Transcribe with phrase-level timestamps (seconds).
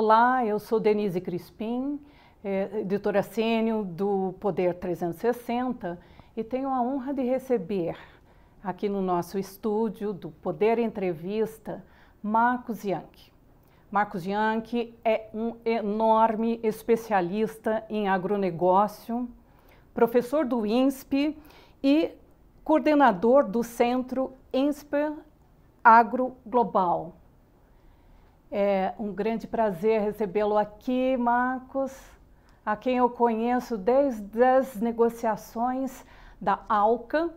[0.00, 1.98] Olá, eu sou Denise Crispim,
[2.44, 5.98] é, editora sênior do Poder 360
[6.36, 7.98] e tenho a honra de receber
[8.62, 11.84] aqui no nosso estúdio do Poder Entrevista
[12.22, 13.32] Marcos Yankee.
[13.90, 19.28] Marcos Yankee é um enorme especialista em agronegócio,
[19.92, 21.36] professor do INSP
[21.82, 22.12] e
[22.62, 25.12] coordenador do Centro INSPE
[25.82, 27.16] Agro Global.
[28.50, 31.92] É um grande prazer recebê-lo aqui, Marcos,
[32.64, 36.04] a quem eu conheço desde as negociações
[36.40, 37.30] da ALCA,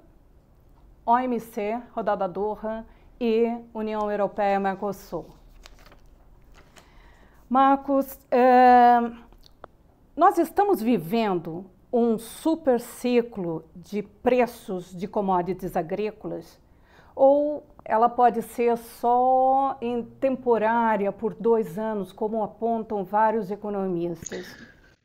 [1.06, 2.86] OMC, Rodada Doha
[3.20, 5.26] e União Europeia-Mercosul.
[7.50, 9.12] Marcos, é,
[10.16, 16.58] nós estamos vivendo um super ciclo de preços de commodities agrícolas
[17.16, 24.46] ou ela pode ser só em temporária por dois anos, como apontam vários economistas?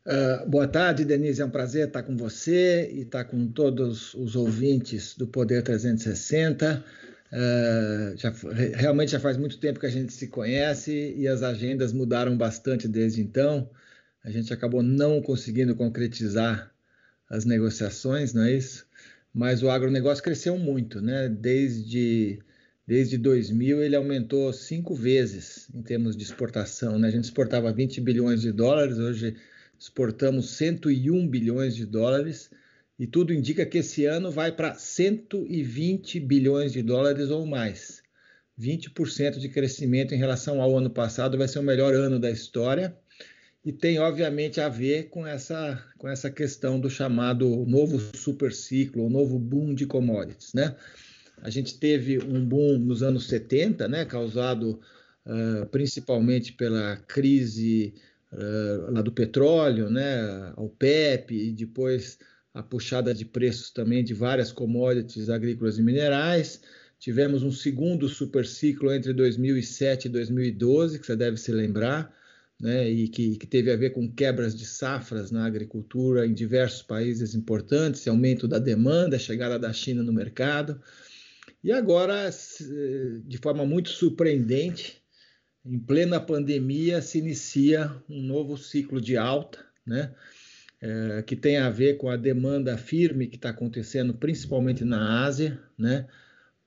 [0.07, 1.43] Uh, boa tarde, Denise.
[1.43, 6.85] É um prazer estar com você e estar com todos os ouvintes do Poder 360.
[7.33, 8.33] Uh, já,
[8.77, 12.87] realmente já faz muito tempo que a gente se conhece e as agendas mudaram bastante
[12.87, 13.69] desde então.
[14.23, 16.71] A gente acabou não conseguindo concretizar
[17.29, 18.86] as negociações, não é isso?
[19.37, 21.29] Mas o agronegócio cresceu muito, né?
[21.29, 22.39] Desde,
[22.87, 26.99] desde 2000 ele aumentou cinco vezes em termos de exportação.
[26.99, 27.09] Né?
[27.09, 29.37] A gente exportava 20 bilhões de dólares, hoje
[29.79, 32.51] exportamos 101 bilhões de dólares
[32.99, 38.03] e tudo indica que esse ano vai para 120 bilhões de dólares ou mais.
[38.59, 42.97] 20% de crescimento em relação ao ano passado, vai ser o melhor ano da história
[43.67, 49.05] e tem obviamente a ver com essa, com essa questão do chamado novo super ciclo,
[49.05, 50.77] o novo boom de commodities, né?
[51.43, 54.81] A gente teve um boom nos anos 70, né, causado
[55.27, 57.93] uh, principalmente pela crise
[58.33, 62.21] uh, lá do petróleo, né, ao PEP e depois
[62.55, 66.61] a puxada de preços também de várias commodities agrícolas e minerais.
[67.01, 72.15] Tivemos um segundo super ciclo entre 2007 e 2012, que você deve se lembrar,
[72.61, 76.83] né, e que, que, teve a ver com quebras de safras na agricultura em diversos
[76.83, 80.81] países importantes, aumento da demanda, chegada da China no mercado.
[81.63, 82.31] E agora,
[83.25, 85.03] de forma muito surpreendente,
[85.65, 90.15] em plena pandemia, se inicia um novo ciclo de alta, né,
[90.81, 95.61] é, que tem a ver com a demanda firme que está acontecendo principalmente na Ásia,
[95.77, 96.07] né,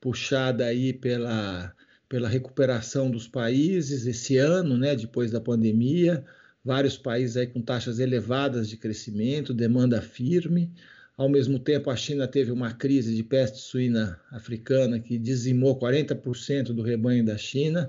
[0.00, 1.74] puxada aí pela
[2.10, 6.24] pela recuperação dos países esse ano, né, depois da pandemia,
[6.64, 10.72] vários países aí com taxas elevadas de crescimento, demanda firme.
[11.16, 16.72] Ao mesmo tempo, a China teve uma crise de peste suína africana que dizimou 40%
[16.72, 17.88] do rebanho da China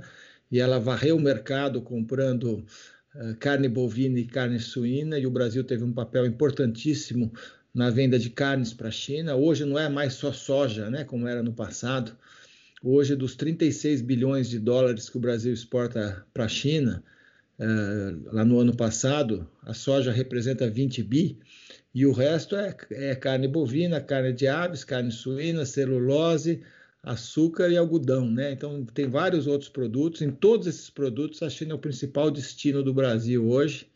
[0.52, 2.64] e ela varreu o mercado comprando
[3.16, 7.34] uh, carne bovina e carne suína e o Brasil teve um papel importantíssimo
[7.74, 9.36] na venda de carnes para a China.
[9.36, 12.16] Hoje não é mais só soja, né, como era no passado.
[12.84, 17.04] Hoje, dos 36 bilhões de dólares que o Brasil exporta para a China,
[17.60, 21.38] uh, lá no ano passado, a soja representa 20 bi,
[21.94, 26.64] e o resto é, é carne bovina, carne de aves, carne suína, celulose,
[27.04, 28.52] açúcar e algodão, né?
[28.52, 30.22] Então tem vários outros produtos.
[30.22, 33.88] Em todos esses produtos, a China é o principal destino do Brasil hoje.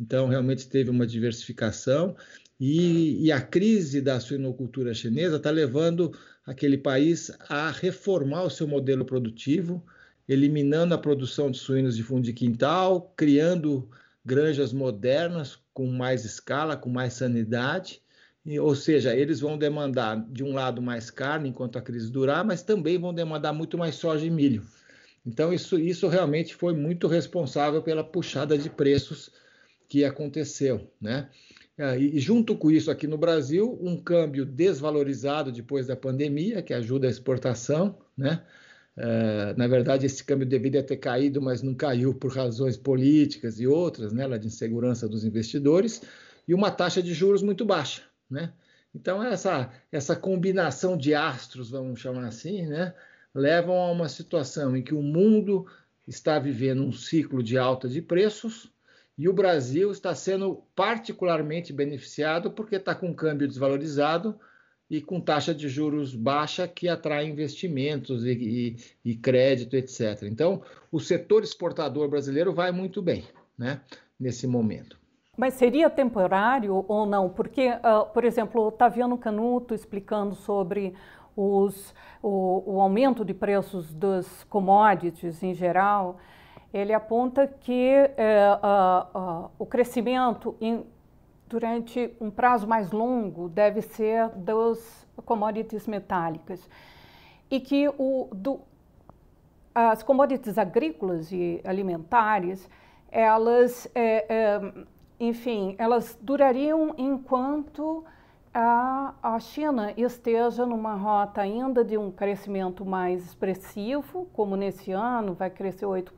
[0.00, 2.16] Então realmente teve uma diversificação
[2.60, 6.12] e, e a crise da suinocultura chinesa está levando
[6.48, 9.84] aquele país a reformar o seu modelo produtivo,
[10.26, 13.86] eliminando a produção de suínos de fundo de quintal, criando
[14.24, 18.00] granjas modernas com mais escala, com mais sanidade.
[18.62, 22.62] ou seja, eles vão demandar, de um lado, mais carne enquanto a crise durar, mas
[22.62, 24.62] também vão demandar muito mais soja e milho.
[25.26, 29.30] Então, isso, isso realmente foi muito responsável pela puxada de preços
[29.86, 30.90] que aconteceu.
[30.98, 31.28] Né?
[31.78, 36.74] É, e junto com isso, aqui no Brasil, um câmbio desvalorizado depois da pandemia, que
[36.74, 38.44] ajuda a exportação, né?
[38.96, 43.66] É, na verdade, esse câmbio deveria ter caído, mas não caiu por razões políticas e
[43.66, 46.02] outras, né, de insegurança dos investidores,
[46.48, 48.02] e uma taxa de juros muito baixa.
[48.28, 48.52] Né?
[48.92, 52.92] Então, essa, essa combinação de astros, vamos chamar assim, né,
[53.32, 55.64] levam a uma situação em que o mundo
[56.04, 58.68] está vivendo um ciclo de alta de preços,
[59.18, 64.38] e o Brasil está sendo particularmente beneficiado porque está com câmbio desvalorizado
[64.88, 70.22] e com taxa de juros baixa que atrai investimentos e, e, e crédito, etc.
[70.22, 73.24] Então, o setor exportador brasileiro vai muito bem
[73.58, 73.80] né,
[74.18, 74.96] nesse momento.
[75.36, 77.28] Mas seria temporário ou não?
[77.28, 80.94] Porque, uh, por exemplo, o Otaviano Canuto explicando sobre
[81.36, 86.18] os, o, o aumento de preços dos commodities em geral,
[86.72, 90.84] ele aponta que é, uh, uh, o crescimento em,
[91.46, 96.68] durante um prazo mais longo deve ser dos commodities metálicas.
[97.50, 98.60] E que o, do,
[99.74, 102.68] as commodities agrícolas e alimentares,
[103.10, 104.72] elas, é, é,
[105.18, 108.04] enfim, elas durariam enquanto
[108.52, 115.32] a, a China esteja numa rota ainda de um crescimento mais expressivo, como nesse ano
[115.34, 116.10] vai crescer 8%,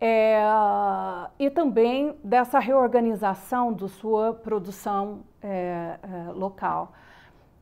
[0.00, 0.40] é,
[1.38, 6.92] e também dessa reorganização da sua produção é, é, local.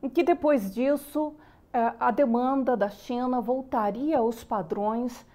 [0.03, 1.33] E que depois disso
[1.73, 5.25] é, a demanda da China voltaria aos padrões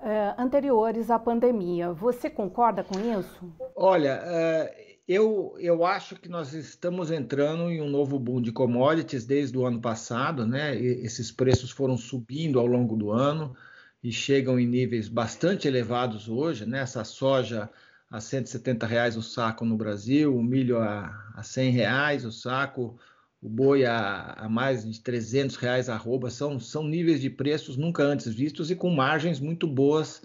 [0.00, 1.92] é, anteriores à pandemia.
[1.92, 3.52] Você concorda com isso?
[3.76, 9.24] Olha, é, eu, eu acho que nós estamos entrando em um novo boom de commodities
[9.24, 10.76] desde o ano passado, né?
[10.76, 13.54] E esses preços foram subindo ao longo do ano
[14.02, 16.80] e chegam em níveis bastante elevados hoje, né?
[16.80, 17.70] Essa soja
[18.10, 22.98] a 170 reais o saco no Brasil, o milho a, a 100 reais o saco,
[23.40, 27.76] o boi a, a, mais de 300 reais a arroba, são, são níveis de preços
[27.76, 30.22] nunca antes vistos e com margens muito boas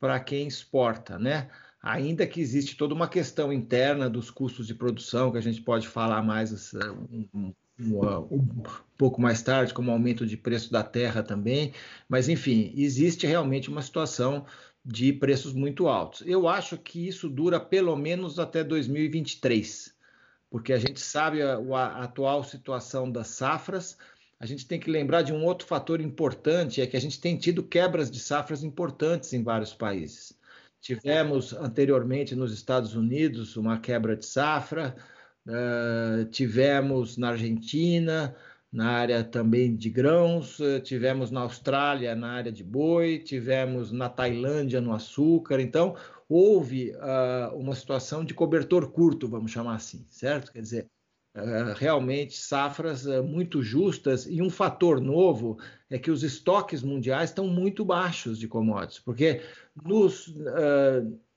[0.00, 1.50] para quem exporta, né?
[1.82, 5.86] Ainda que existe toda uma questão interna dos custos de produção, que a gente pode
[5.86, 8.62] falar mais um, um, um
[8.96, 11.72] pouco mais tarde, como aumento de preço da terra também,
[12.08, 14.44] mas enfim, existe realmente uma situação
[14.84, 16.22] de preços muito altos.
[16.26, 19.96] Eu acho que isso dura pelo menos até 2023
[20.50, 23.96] porque a gente sabe a, a, atual situação das safras.
[24.40, 27.36] A gente tem que lembrar de um outro fator importante, é que a gente tem
[27.36, 30.38] tido quebras de safras importantes em vários países.
[30.80, 34.96] Tivemos anteriormente nos Estados Unidos uma quebra de safra,
[35.48, 38.36] uh, tivemos na Argentina,
[38.70, 44.08] na área também de grãos, uh, tivemos na Austrália, na área de boi, tivemos na
[44.08, 45.60] Tailândia no açúcar.
[45.60, 45.96] Então,
[46.28, 50.52] houve uh, uma situação de cobertor curto, vamos chamar assim, certo?
[50.52, 50.86] Quer dizer,
[51.34, 55.58] uh, realmente safras uh, muito justas e um fator novo
[55.88, 59.40] é que os estoques mundiais estão muito baixos de commodities, porque
[59.82, 60.34] nos,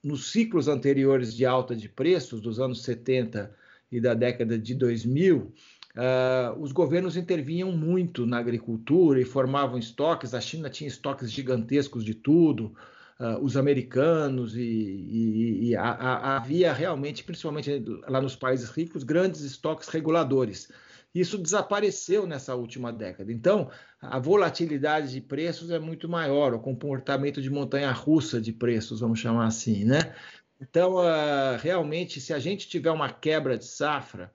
[0.03, 3.55] nos ciclos anteriores de alta de preços, dos anos 70
[3.91, 5.51] e da década de 2000,
[5.93, 10.33] Uh, os governos intervinham muito na agricultura e formavam estoques.
[10.33, 12.73] A China tinha estoques gigantescos de tudo
[13.19, 19.03] uh, os americanos e, e, e a, a, havia realmente, principalmente lá nos países ricos,
[19.03, 20.71] grandes estoques reguladores.
[21.13, 23.33] Isso desapareceu nessa última década.
[23.33, 23.69] Então,
[24.01, 29.45] a volatilidade de preços é muito maior, o comportamento de montanha-russa de preços, vamos chamar
[29.45, 30.15] assim, né?
[30.61, 34.31] Então, uh, realmente, se a gente tiver uma quebra de safra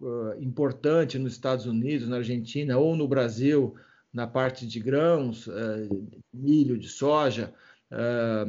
[0.00, 3.76] uh, importante nos Estados Unidos, na Argentina ou no Brasil,
[4.10, 7.52] na parte de grãos, uh, milho, de soja,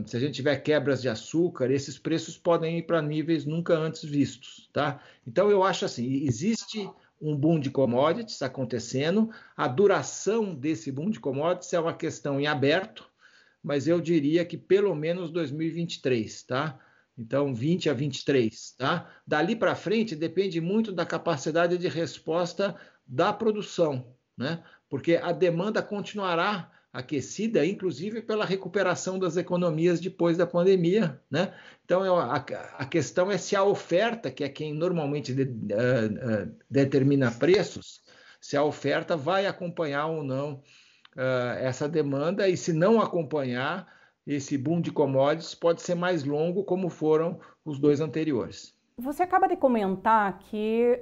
[0.05, 4.03] se a gente tiver quebras de açúcar, esses preços podem ir para níveis nunca antes
[4.03, 5.01] vistos, tá?
[5.25, 6.87] Então eu acho assim, existe
[7.19, 12.45] um boom de commodities acontecendo, a duração desse boom de commodities é uma questão em
[12.45, 13.09] aberto,
[13.63, 16.79] mas eu diria que pelo menos 2023, tá?
[17.17, 19.09] Então 20 a 23, tá?
[19.27, 22.75] Dali para frente depende muito da capacidade de resposta
[23.05, 24.63] da produção, né?
[24.89, 31.19] Porque a demanda continuará aquecida, inclusive pela recuperação das economias depois da pandemia.
[31.29, 31.53] Né?
[31.85, 36.55] Então, a, a questão é se a oferta, que é quem normalmente de, uh, uh,
[36.69, 38.01] determina preços,
[38.41, 40.55] se a oferta vai acompanhar ou não
[41.15, 43.87] uh, essa demanda, e se não acompanhar,
[44.25, 48.75] esse boom de commodities pode ser mais longo, como foram os dois anteriores.
[48.97, 51.01] Você acaba de comentar que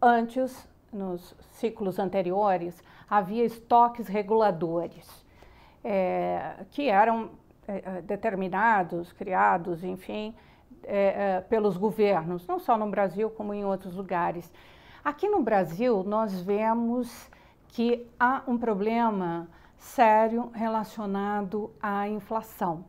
[0.00, 5.26] antes, nos ciclos anteriores, havia estoques reguladores,
[5.82, 7.30] é, que eram
[7.66, 10.34] é, determinados, criados, enfim,
[10.84, 14.52] é, pelos governos, não só no Brasil, como em outros lugares.
[15.04, 17.30] Aqui no Brasil, nós vemos
[17.68, 22.84] que há um problema sério relacionado à inflação.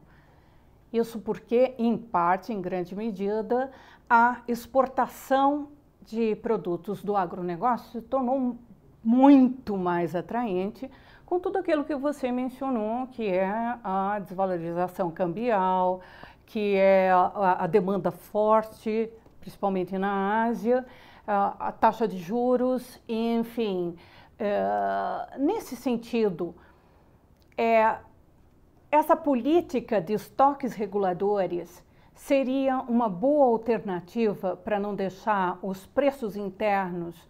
[0.91, 3.71] Isso porque, em parte, em grande medida,
[4.09, 5.69] a exportação
[6.01, 8.57] de produtos do agronegócio se tornou
[9.03, 10.89] muito mais atraente
[11.25, 13.47] com tudo aquilo que você mencionou, que é
[13.83, 16.01] a desvalorização cambial,
[16.47, 19.07] que é a, a demanda forte,
[19.39, 20.83] principalmente na Ásia,
[21.27, 23.95] a, a taxa de juros, enfim.
[24.39, 26.55] É, nesse sentido,
[27.59, 27.97] é,
[28.89, 31.83] essa política de estoques reguladores
[32.15, 37.27] seria uma boa alternativa para não deixar os preços internos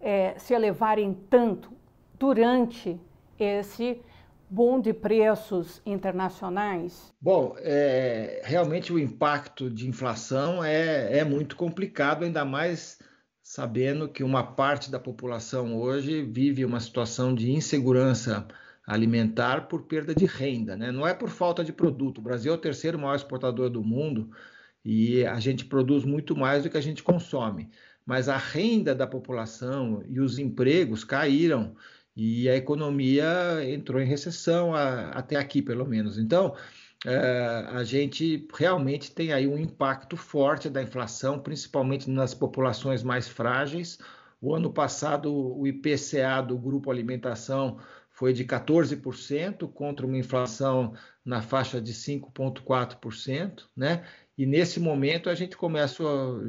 [0.00, 1.72] é, se elevarem tanto
[2.16, 3.00] durante
[3.36, 4.00] esse
[4.48, 7.12] boom de preços internacionais?
[7.20, 13.00] Bom, é, realmente o impacto de inflação é, é muito complicado, ainda mais
[13.42, 18.46] sabendo que uma parte da população hoje vive uma situação de insegurança
[18.86, 20.92] alimentar por perda de renda, né?
[20.92, 22.18] não é por falta de produto.
[22.18, 24.30] O Brasil é o terceiro maior exportador do mundo
[24.84, 27.70] e a gente produz muito mais do que a gente consome.
[28.04, 31.74] Mas a renda da população e os empregos caíram
[32.14, 33.32] e a economia
[33.66, 36.18] entrou em recessão a, até aqui, pelo menos.
[36.18, 36.54] Então,
[37.06, 43.26] é, a gente realmente tem aí um impacto forte da inflação, principalmente nas populações mais
[43.26, 43.98] frágeis.
[44.40, 47.78] O ano passado, o IPCA do Grupo Alimentação
[48.14, 50.94] foi de 14% contra uma inflação
[51.24, 54.04] na faixa de 5,4%, né?
[54.38, 56.40] E nesse momento a gente começou,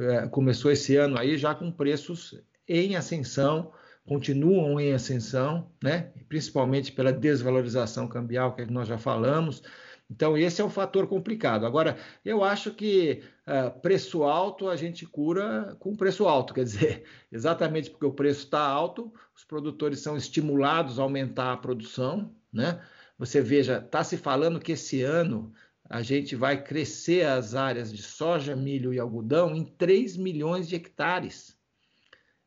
[0.00, 3.72] é, começou esse ano aí já com preços em ascensão,
[4.04, 6.10] continuam em ascensão, né?
[6.28, 9.62] principalmente pela desvalorização cambial que nós já falamos.
[10.10, 11.64] Então, esse é um fator complicado.
[11.64, 17.04] Agora, eu acho que uh, preço alto a gente cura com preço alto, quer dizer,
[17.30, 22.34] exatamente porque o preço está alto, os produtores são estimulados a aumentar a produção.
[22.52, 22.80] Né?
[23.18, 25.52] Você veja, está se falando que esse ano
[25.92, 30.74] a gente vai crescer as áreas de soja, milho e algodão em 3 milhões de
[30.74, 31.54] hectares.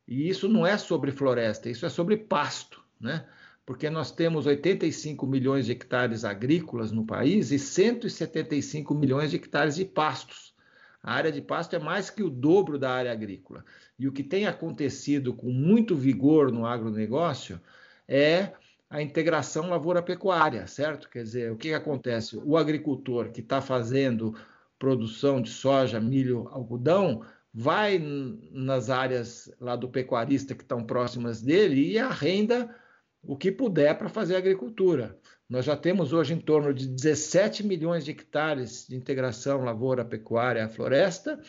[0.08, 3.28] E isso não é sobre floresta, isso é sobre pasto, né?
[3.64, 9.76] Porque nós temos 85 milhões de hectares agrícolas no país e 175 milhões de hectares
[9.76, 10.55] de pastos.
[11.06, 13.64] A área de pasto é mais que o dobro da área agrícola.
[13.98, 17.62] E o que tem acontecido com muito vigor no agronegócio
[18.08, 18.54] é
[18.90, 21.08] a integração lavoura-pecuária, certo?
[21.08, 22.42] Quer dizer, o que, que acontece?
[22.44, 24.36] O agricultor que está fazendo
[24.80, 28.00] produção de soja, milho, algodão, vai
[28.52, 32.76] nas áreas lá do pecuarista que estão próximas dele e arrenda
[33.22, 35.16] o que puder para fazer agricultura.
[35.48, 41.40] Nós já temos hoje em torno de 17 milhões de hectares de integração lavoura-pecuária-floresta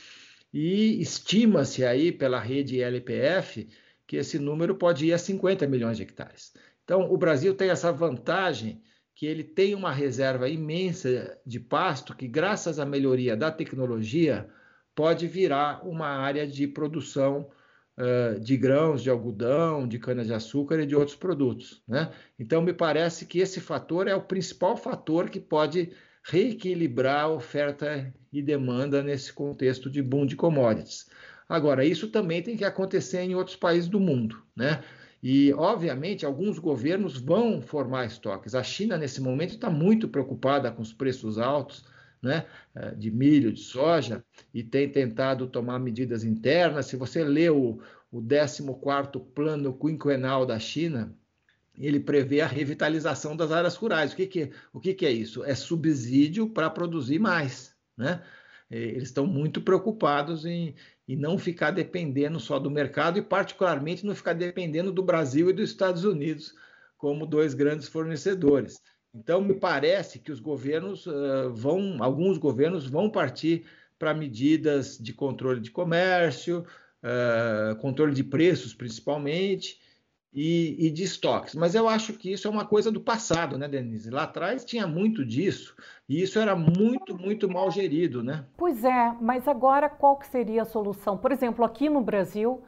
[0.52, 3.66] e estima-se aí pela rede LPF
[4.06, 6.52] que esse número pode ir a 50 milhões de hectares.
[6.84, 8.82] Então, o Brasil tem essa vantagem
[9.14, 14.48] que ele tem uma reserva imensa de pasto que, graças à melhoria da tecnologia,
[14.94, 17.50] pode virar uma área de produção
[18.40, 21.82] de grãos, de algodão, de cana-de-açúcar e de outros produtos.
[21.88, 22.10] Né?
[22.38, 28.12] Então, me parece que esse fator é o principal fator que pode reequilibrar a oferta
[28.32, 31.06] e demanda nesse contexto de boom de commodities.
[31.48, 34.82] Agora, isso também tem que acontecer em outros países do mundo, né?
[35.22, 38.54] E, obviamente, alguns governos vão formar estoques.
[38.54, 41.84] A China, nesse momento, está muito preocupada com os preços altos
[42.26, 46.86] né, eh, de milho, de soja, e tem tentado tomar medidas internas.
[46.86, 47.80] Se você lê o,
[48.10, 51.16] o 14º Plano Quinquenal da China,
[51.78, 54.12] ele prevê a revitalização das áreas rurais.
[54.12, 55.44] O que, que, o que, que é isso?
[55.44, 57.74] É subsídio para produzir mais.
[57.96, 58.22] Né?
[58.70, 60.74] Eles estão muito preocupados em,
[61.06, 65.52] em não ficar dependendo só do mercado e, particularmente, não ficar dependendo do Brasil e
[65.52, 66.54] dos Estados Unidos
[66.96, 68.80] como dois grandes fornecedores.
[69.16, 73.64] Então, me parece que os governos uh, vão, alguns governos vão partir
[73.98, 76.66] para medidas de controle de comércio,
[77.02, 79.80] uh, controle de preços, principalmente,
[80.34, 81.54] e, e, de estoques.
[81.54, 84.10] Mas eu acho que isso é uma coisa do passado, né, Denise?
[84.10, 85.74] Lá atrás tinha muito disso,
[86.06, 88.44] e isso era muito, muito mal gerido, né?
[88.54, 91.16] Pois é, mas agora qual que seria a solução?
[91.16, 92.62] Por exemplo, aqui no Brasil,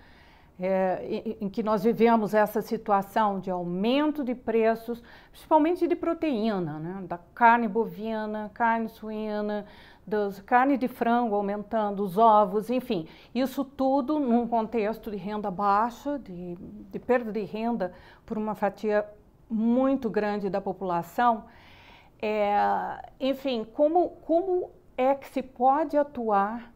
[0.61, 6.79] é, em, em, que nós vivemos essa situação de aumento de preços, principalmente de proteína,
[6.79, 7.05] né?
[7.07, 9.67] da carne bovina, carne suína,
[10.05, 16.19] das carne de frango aumentando, os ovos, enfim, isso tudo num contexto de renda baixa,
[16.19, 17.93] de, de perda de renda
[18.27, 19.07] por uma fatia
[19.49, 21.45] muito grande da população.
[22.21, 22.57] É,
[23.21, 26.73] enfim, como, como é que se pode atuar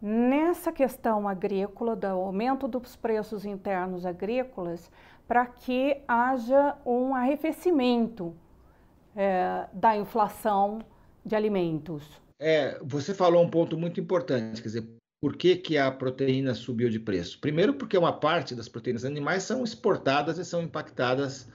[0.00, 4.90] nessa questão agrícola, do aumento dos preços internos agrícolas,
[5.26, 8.34] para que haja um arrefecimento
[9.14, 10.80] é, da inflação
[11.24, 12.20] de alimentos.
[12.38, 14.88] É, você falou um ponto muito importante, quer dizer,
[15.20, 17.40] por que, que a proteína subiu de preço?
[17.40, 21.48] Primeiro, porque uma parte das proteínas animais são exportadas e são impactadas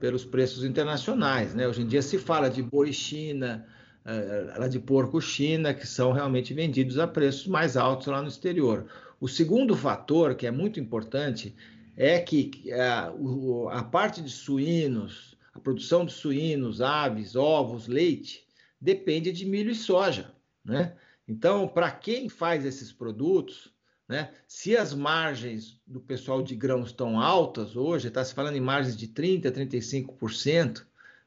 [0.00, 1.54] pelos preços internacionais.
[1.54, 1.68] Né?
[1.68, 3.66] Hoje em dia se fala de boi China,
[4.06, 8.86] uh, de porco China, que são realmente vendidos a preços mais altos lá no exterior.
[9.20, 11.54] O segundo fator, que é muito importante,
[11.96, 18.46] é que uh, a parte de suínos, a produção de suínos, aves, ovos, leite,
[18.80, 20.30] depende de milho e soja.
[20.64, 20.94] Né?
[21.26, 23.72] Então, para quem faz esses produtos,
[24.08, 28.60] né, se as margens do pessoal de grãos estão altas hoje, está se falando em
[28.60, 30.84] margens de 30%, 35%,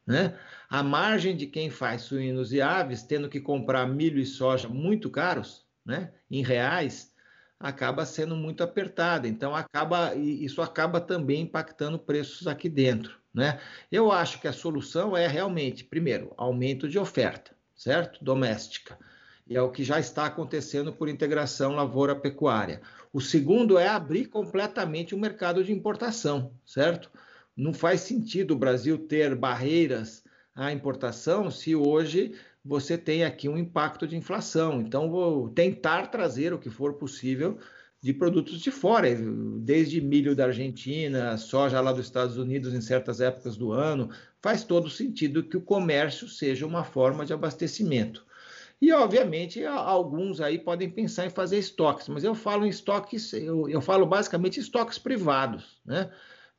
[0.09, 0.35] né?
[0.67, 5.07] A margem de quem faz suínos e aves, tendo que comprar milho e soja muito
[5.07, 7.13] caros, né, em reais,
[7.59, 9.27] acaba sendo muito apertada.
[9.27, 13.59] Então acaba isso acaba também impactando preços aqui dentro, né?
[13.91, 18.23] Eu acho que a solução é realmente, primeiro, aumento de oferta, certo?
[18.23, 18.97] Doméstica.
[19.47, 22.81] E é o que já está acontecendo por integração lavoura-pecuária.
[23.13, 27.11] O segundo é abrir completamente o mercado de importação, certo?
[27.59, 30.23] Não faz sentido o Brasil ter barreiras
[30.55, 34.79] à importação se hoje você tem aqui um impacto de inflação.
[34.79, 37.57] Então, vou tentar trazer o que for possível
[38.01, 39.09] de produtos de fora,
[39.57, 44.09] desde milho da Argentina, soja lá dos Estados Unidos em certas épocas do ano.
[44.41, 48.25] Faz todo sentido que o comércio seja uma forma de abastecimento.
[48.81, 53.67] E, obviamente, alguns aí podem pensar em fazer estoques, mas eu falo em estoques, eu,
[53.67, 56.09] eu falo basicamente estoques privados, né?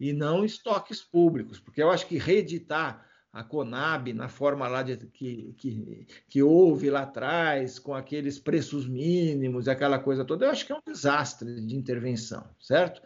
[0.00, 4.96] E não estoques públicos, porque eu acho que reeditar a Conab na forma lá de,
[4.96, 10.66] que, que, que houve lá atrás, com aqueles preços mínimos, aquela coisa toda, eu acho
[10.66, 13.00] que é um desastre de intervenção, certo?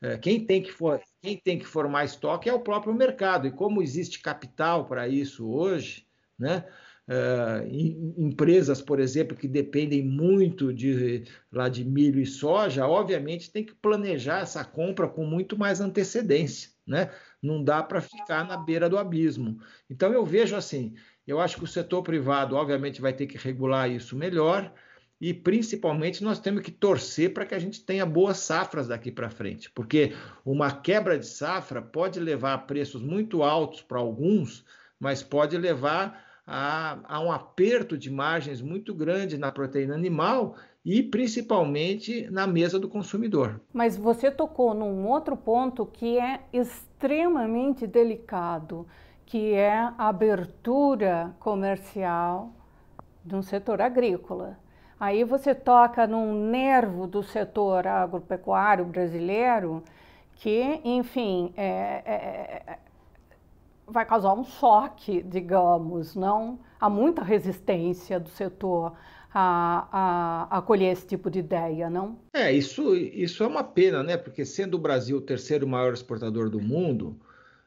[0.00, 3.52] É, quem tem que for, quem tem que formar estoque é o próprio mercado, e
[3.52, 6.06] como existe capital para isso hoje,
[6.38, 6.64] né?
[7.08, 7.64] Uh,
[8.18, 13.74] empresas, por exemplo, que dependem muito de, lá de milho e soja, obviamente tem que
[13.74, 17.10] planejar essa compra com muito mais antecedência, né?
[17.42, 19.58] Não dá para ficar na beira do abismo.
[19.88, 20.94] Então eu vejo assim,
[21.26, 24.70] eu acho que o setor privado, obviamente, vai ter que regular isso melhor
[25.18, 29.30] e principalmente nós temos que torcer para que a gente tenha boas safras daqui para
[29.30, 30.12] frente, porque
[30.44, 34.64] uma quebra de safra pode levar a preços muito altos para alguns,
[35.00, 41.02] mas pode levar a, a um aperto de margens muito grande na proteína animal e
[41.02, 43.60] principalmente na mesa do consumidor.
[43.70, 48.86] Mas você tocou num outro ponto que é extremamente delicado,
[49.26, 52.50] que é a abertura comercial
[53.22, 54.58] de um setor agrícola.
[54.98, 59.82] Aí você toca num nervo do setor agropecuário brasileiro
[60.36, 62.78] que, enfim, é, é, é
[63.90, 66.60] vai causar um choque, digamos, não?
[66.80, 68.94] Há muita resistência do setor
[69.32, 69.88] a,
[70.50, 72.18] a, acolher esse tipo de ideia, não?
[72.32, 74.16] É, isso, isso é uma pena, né?
[74.16, 77.18] Porque sendo o Brasil o terceiro maior exportador do mundo,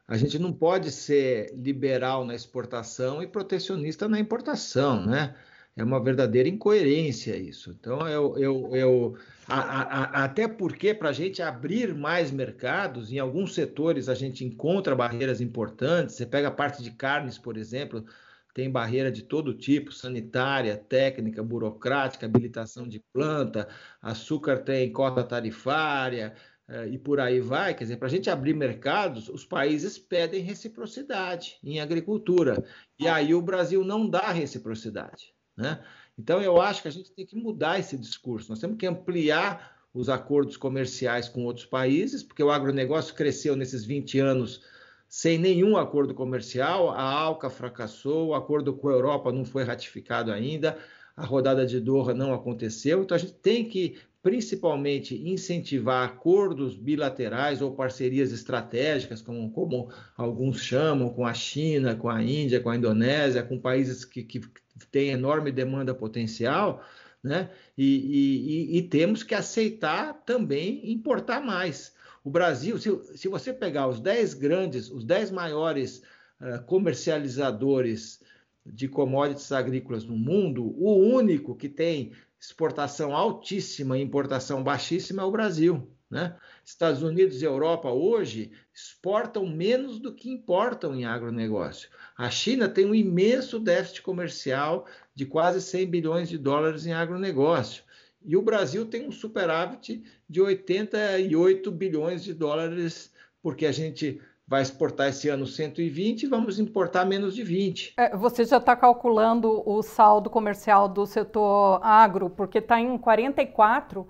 [0.08, 5.36] a gente não pode ser liberal na exportação e protecionista na importação, né?
[5.76, 7.76] É uma verdadeira incoerência isso.
[7.80, 9.18] Então, eu, eu, eu
[9.54, 14.46] a, a, até porque para a gente abrir mais mercados, em alguns setores a gente
[14.46, 16.16] encontra barreiras importantes.
[16.16, 18.06] Você pega a parte de carnes, por exemplo,
[18.54, 23.68] tem barreira de todo tipo, sanitária, técnica, burocrática, habilitação de planta,
[24.02, 26.34] açúcar tem cota tarifária,
[26.68, 27.74] eh, e por aí vai.
[27.74, 32.64] Quer dizer, para a gente abrir mercados, os países pedem reciprocidade em agricultura.
[32.98, 35.34] E aí o Brasil não dá reciprocidade.
[35.58, 35.84] Né?
[36.22, 38.52] Então, eu acho que a gente tem que mudar esse discurso.
[38.52, 43.84] Nós temos que ampliar os acordos comerciais com outros países, porque o agronegócio cresceu nesses
[43.84, 44.62] 20 anos
[45.10, 46.92] sem nenhum acordo comercial.
[46.92, 50.78] A ALCA fracassou, o acordo com a Europa não foi ratificado ainda,
[51.18, 53.02] a rodada de Doha não aconteceu.
[53.02, 60.62] Então, a gente tem que principalmente incentivar acordos bilaterais ou parcerias estratégicas, como, como, alguns
[60.62, 64.40] chamam, com a China, com a Índia, com a Indonésia, com países que, que
[64.86, 66.84] têm enorme demanda potencial,
[67.24, 67.52] né?
[67.78, 71.94] E, e, e, temos que aceitar também importar mais.
[72.24, 76.02] O Brasil, se, se você pegar os 10 grandes, os 10 maiores
[76.40, 78.22] uh, comercializadores
[78.66, 85.26] de commodities agrícolas no mundo, o único que tem exportação altíssima e importação baixíssima é
[85.26, 85.88] o Brasil.
[86.12, 86.36] Né?
[86.66, 91.90] Estados Unidos e Europa hoje exportam menos do que importam em agronegócio.
[92.18, 97.86] A China tem um imenso déficit comercial de quase 100 bilhões de dólares em agronegócio.
[98.24, 104.62] E o Brasil tem um superávit de 88 bilhões de dólares, porque a gente vai
[104.62, 107.94] exportar esse ano 120 e vamos importar menos de 20.
[107.96, 114.06] É, você já está calculando o saldo comercial do setor agro, porque está em 44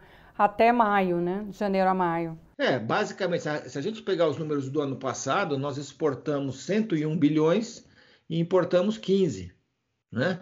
[0.46, 1.46] até maio, né?
[1.50, 2.38] De janeiro a maio.
[2.58, 7.88] É, basicamente, se a gente pegar os números do ano passado, nós exportamos 101 bilhões
[8.30, 9.52] e importamos 15,
[10.12, 10.42] né?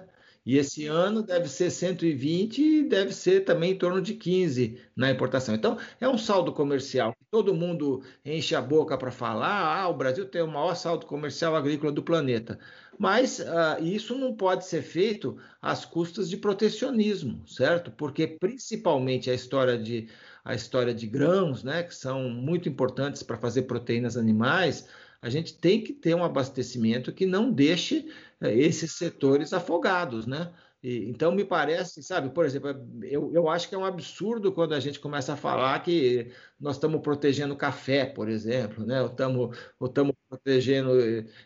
[0.49, 5.11] E esse ano deve ser 120 e deve ser também em torno de 15 na
[5.11, 5.53] importação.
[5.53, 7.15] Então, é um saldo comercial.
[7.29, 11.55] Todo mundo enche a boca para falar: ah, o Brasil tem o maior saldo comercial
[11.55, 12.57] agrícola do planeta.
[12.97, 17.91] Mas uh, isso não pode ser feito às custas de protecionismo, certo?
[17.91, 20.09] Porque principalmente a história de,
[20.43, 24.87] a história de grãos, né, que são muito importantes para fazer proteínas animais,
[25.21, 28.09] a gente tem que ter um abastecimento que não deixe
[28.41, 30.51] eh, esses setores afogados, né?
[30.81, 32.69] E, então, me parece, sabe, por exemplo,
[33.03, 36.77] eu, eu acho que é um absurdo quando a gente começa a falar que nós
[36.77, 39.01] estamos protegendo café, por exemplo, né?
[39.01, 40.91] ou estamos, protegendo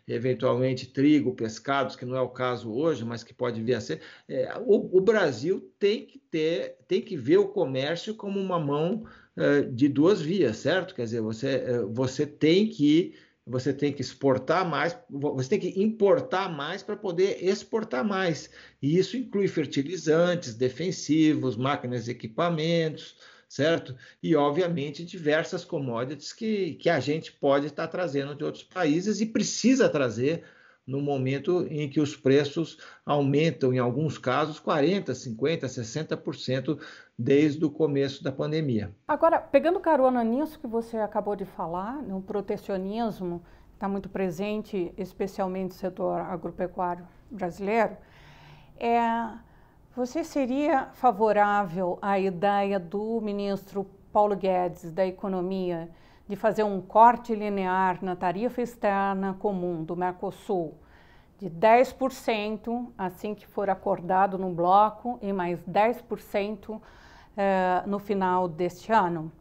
[0.08, 4.02] eventualmente trigo, pescados, que não é o caso hoje, mas que pode vir a ser.
[4.28, 9.04] É, o, o, Brasil tem que ter, tem que ver o comércio como uma mão
[9.36, 10.94] é, de duas vias, certo?
[10.94, 16.50] Quer dizer, você, você tem que você tem que exportar mais, você tem que importar
[16.50, 18.50] mais para poder exportar mais.
[18.82, 23.18] E isso inclui fertilizantes, defensivos, máquinas e equipamentos,
[23.50, 23.96] certo?
[24.22, 29.26] E, obviamente, diversas commodities que, que a gente pode estar trazendo de outros países e
[29.26, 30.44] precisa trazer
[30.86, 36.80] no momento em que os preços aumentam, em alguns casos, 40%, 50%, 60%
[37.18, 38.94] desde o começo da pandemia.
[39.08, 43.42] Agora, pegando carona nisso que você acabou de falar, no protecionismo
[43.74, 47.98] está muito presente, especialmente no setor agropecuário brasileiro,
[48.78, 49.02] é,
[49.96, 55.90] você seria favorável à ideia do ministro Paulo Guedes da Economia
[56.28, 60.78] de fazer um corte linear na tarifa externa comum do Mercosul
[61.44, 66.82] de 10% assim que for acordado no bloco e mais 10%
[67.36, 69.32] eh, no final deste ano.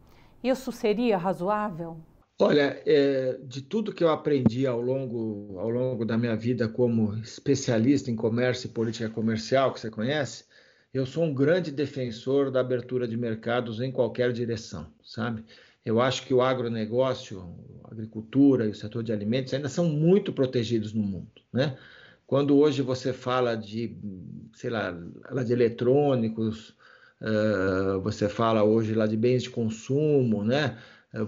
[0.43, 1.97] Isso seria razoável?
[2.41, 7.15] Olha, é, de tudo que eu aprendi ao longo, ao longo da minha vida como
[7.19, 10.43] especialista em comércio e política comercial, que você conhece,
[10.93, 15.45] eu sou um grande defensor da abertura de mercados em qualquer direção, sabe?
[15.85, 20.31] Eu acho que o agronegócio, a agricultura e o setor de alimentos ainda são muito
[20.31, 21.77] protegidos no mundo, né?
[22.25, 23.95] Quando hoje você fala de,
[24.55, 26.73] sei lá, de eletrônicos,
[28.01, 30.77] você fala hoje lá de bens de consumo, né?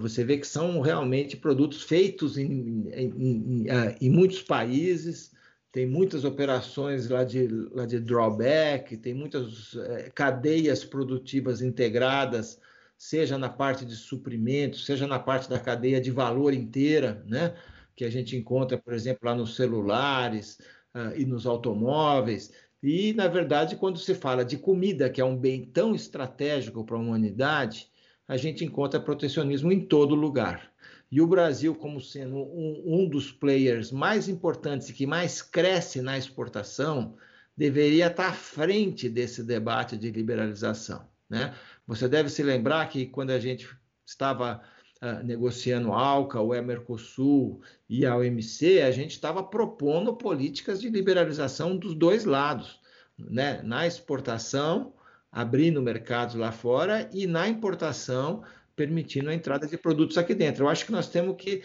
[0.00, 3.66] Você vê que são realmente produtos feitos em, em, em,
[4.00, 5.32] em muitos países,
[5.70, 9.76] tem muitas operações lá de, lá de drawback, tem muitas
[10.14, 12.58] cadeias produtivas integradas
[12.96, 17.54] seja na parte de suprimentos, seja na parte da cadeia de valor inteira, né?
[17.94, 20.58] que a gente encontra, por exemplo, lá nos celulares
[20.94, 22.52] uh, e nos automóveis.
[22.82, 26.96] E, na verdade, quando se fala de comida, que é um bem tão estratégico para
[26.96, 27.88] a humanidade,
[28.28, 30.70] a gente encontra protecionismo em todo lugar.
[31.10, 36.02] E o Brasil, como sendo um, um dos players mais importantes e que mais cresce
[36.02, 37.16] na exportação,
[37.56, 41.08] deveria estar à frente desse debate de liberalização.
[41.30, 41.54] Né?
[41.86, 43.68] Você deve se lembrar que quando a gente
[44.04, 44.60] estava
[45.02, 50.88] uh, negociando a ALCA, o Mercosul e a OMC, a gente estava propondo políticas de
[50.88, 52.80] liberalização dos dois lados,
[53.18, 53.62] né?
[53.62, 54.94] na exportação,
[55.30, 58.42] abrindo mercados lá fora, e na importação,
[58.74, 60.64] permitindo a entrada de produtos aqui dentro.
[60.64, 61.62] Eu acho que nós temos que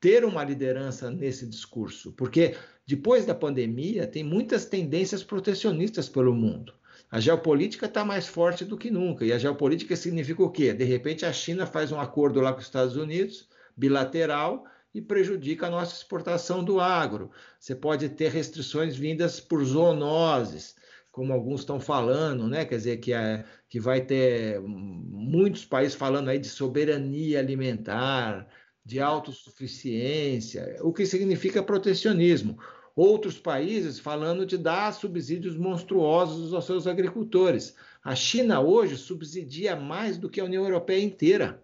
[0.00, 2.56] ter uma liderança nesse discurso, porque
[2.86, 6.74] depois da pandemia tem muitas tendências protecionistas pelo mundo.
[7.12, 9.22] A geopolítica está mais forte do que nunca.
[9.22, 10.72] E a geopolítica significa o quê?
[10.72, 15.66] De repente a China faz um acordo lá com os Estados Unidos, bilateral, e prejudica
[15.66, 17.30] a nossa exportação do agro.
[17.60, 20.74] Você pode ter restrições vindas por zoonoses,
[21.10, 22.64] como alguns estão falando, né?
[22.64, 28.48] Quer dizer, que, é, que vai ter muitos países falando aí de soberania alimentar,
[28.82, 32.58] de autossuficiência, o que significa protecionismo
[32.94, 37.74] outros países falando de dar subsídios monstruosos aos seus agricultores.
[38.02, 41.62] A China hoje subsidia mais do que a União Europeia inteira.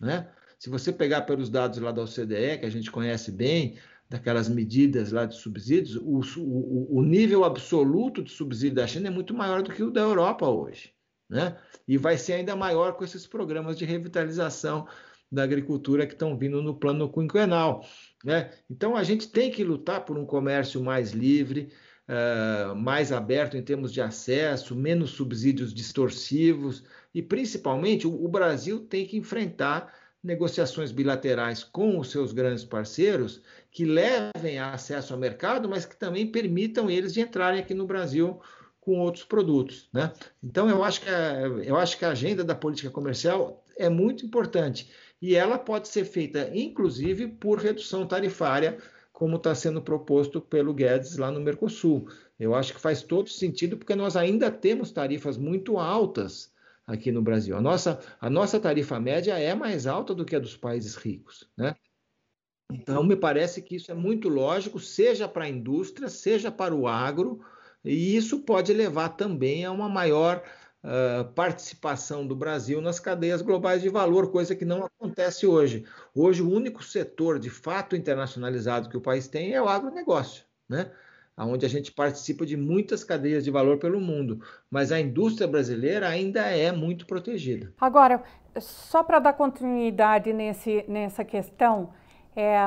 [0.00, 0.28] Né?
[0.58, 5.12] Se você pegar pelos dados lá da OCDE, que a gente conhece bem, daquelas medidas
[5.12, 9.62] lá de subsídios, o, o, o nível absoluto de subsídio da China é muito maior
[9.62, 10.92] do que o da Europa hoje.
[11.28, 11.56] Né?
[11.86, 14.88] E vai ser ainda maior com esses programas de revitalização
[15.30, 17.86] da agricultura que estão vindo no plano quinquenal.
[18.24, 18.50] Né?
[18.68, 21.70] Então, a gente tem que lutar por um comércio mais livre,
[22.08, 28.80] uh, mais aberto em termos de acesso, menos subsídios distorsivos e, principalmente, o, o Brasil
[28.80, 35.18] tem que enfrentar negociações bilaterais com os seus grandes parceiros que levem a acesso ao
[35.18, 38.38] mercado, mas que também permitam eles de entrarem aqui no Brasil
[38.80, 39.88] com outros produtos.
[39.92, 40.12] Né?
[40.42, 44.26] Então, eu acho, que a, eu acho que a agenda da política comercial é muito
[44.26, 48.78] importante e ela pode ser feita, inclusive, por redução tarifária,
[49.12, 52.08] como está sendo proposto pelo Guedes lá no Mercosul.
[52.38, 56.50] Eu acho que faz todo sentido, porque nós ainda temos tarifas muito altas
[56.86, 57.54] aqui no Brasil.
[57.54, 61.46] A nossa, a nossa tarifa média é mais alta do que a dos países ricos.
[61.56, 61.76] Né?
[62.72, 66.88] Então, me parece que isso é muito lógico, seja para a indústria, seja para o
[66.88, 67.40] agro,
[67.84, 70.42] e isso pode levar também a uma maior
[71.34, 75.84] participação do Brasil nas cadeias globais de valor, coisa que não acontece hoje.
[76.14, 80.90] Hoje, o único setor de fato internacionalizado que o país tem é o agronegócio, né?
[81.46, 86.08] onde a gente participa de muitas cadeias de valor pelo mundo, mas a indústria brasileira
[86.08, 87.72] ainda é muito protegida.
[87.80, 88.22] Agora,
[88.58, 91.90] só para dar continuidade nesse, nessa questão,
[92.36, 92.58] é,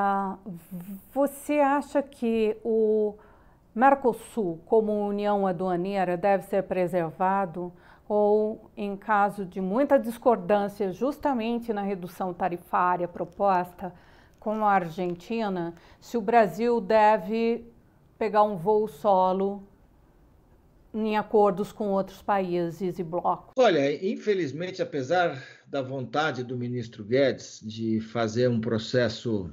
[1.13, 3.15] você acha que o
[3.75, 7.71] Mercosul, como união aduaneira, deve ser preservado
[8.07, 13.93] ou, em caso de muita discordância, justamente na redução tarifária proposta
[14.39, 17.65] com a Argentina, se o Brasil deve
[18.17, 19.63] pegar um voo solo
[20.93, 23.53] em acordos com outros países e blocos?
[23.57, 29.49] Olha, infelizmente, apesar da vontade do ministro Guedes de fazer um processo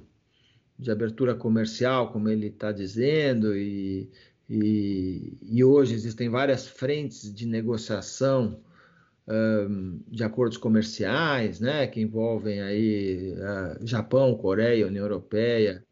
[0.79, 4.11] de abertura comercial, como ele está dizendo, e,
[4.51, 8.61] e, e, hoje existem várias frentes de negociação
[9.29, 15.85] um, de acordos comerciais, né, que envolvem aí uh, Japão, Coreia, União Europeia,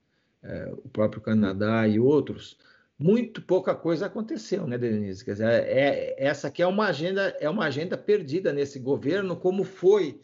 [0.42, 2.58] uh, o próprio Canadá e outros
[2.98, 5.24] muito pouca coisa aconteceu, né, Denise?
[5.24, 9.62] Quer dizer, é, essa aqui é uma agenda, é uma agenda perdida nesse governo, como
[9.62, 10.20] foi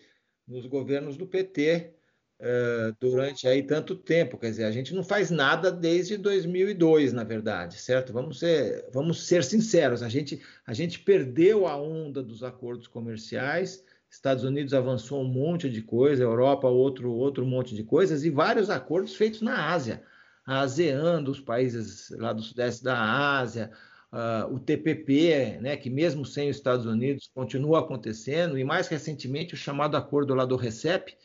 [0.46, 1.94] nos governos do PT
[2.40, 4.38] uh, durante aí tanto tempo.
[4.38, 8.12] Quer dizer, a gente não faz nada desde 2002, na verdade, certo?
[8.12, 10.02] Vamos ser, vamos ser sinceros.
[10.02, 13.84] A gente, a gente perdeu a onda dos acordos comerciais.
[14.10, 18.70] Estados Unidos avançou um monte de coisa, Europa outro outro monte de coisas e vários
[18.70, 20.04] acordos feitos na Ásia
[20.46, 22.98] a ASEAN dos países lá do sudeste da
[23.38, 23.70] Ásia,
[24.12, 29.54] uh, o TPP, né, que mesmo sem os Estados Unidos continua acontecendo, e mais recentemente
[29.54, 31.16] o chamado acordo lá do RECEP,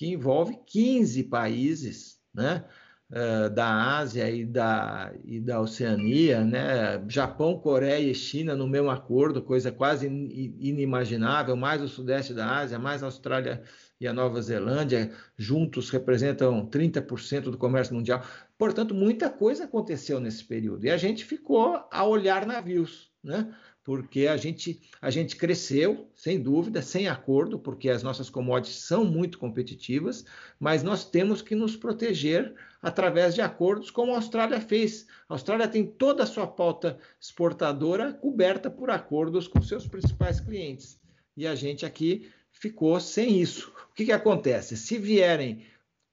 [0.00, 2.64] que envolve 15 países, né,
[3.10, 8.88] uh, da Ásia e da, e da Oceania, né, Japão, Coreia e China no mesmo
[8.88, 13.62] acordo, coisa quase inimaginável, mais o sudeste da Ásia, mais a Austrália
[14.00, 18.24] e a Nova Zelândia, juntos representam 30% do comércio mundial.
[18.56, 23.54] Portanto, muita coisa aconteceu nesse período e a gente ficou a olhar navios, né?
[23.90, 29.04] Porque a gente, a gente cresceu, sem dúvida, sem acordo, porque as nossas commodities são
[29.04, 30.24] muito competitivas,
[30.60, 35.08] mas nós temos que nos proteger através de acordos, como a Austrália fez.
[35.28, 40.96] A Austrália tem toda a sua pauta exportadora coberta por acordos com seus principais clientes.
[41.36, 43.72] E a gente aqui ficou sem isso.
[43.90, 44.76] O que, que acontece?
[44.76, 45.66] Se vierem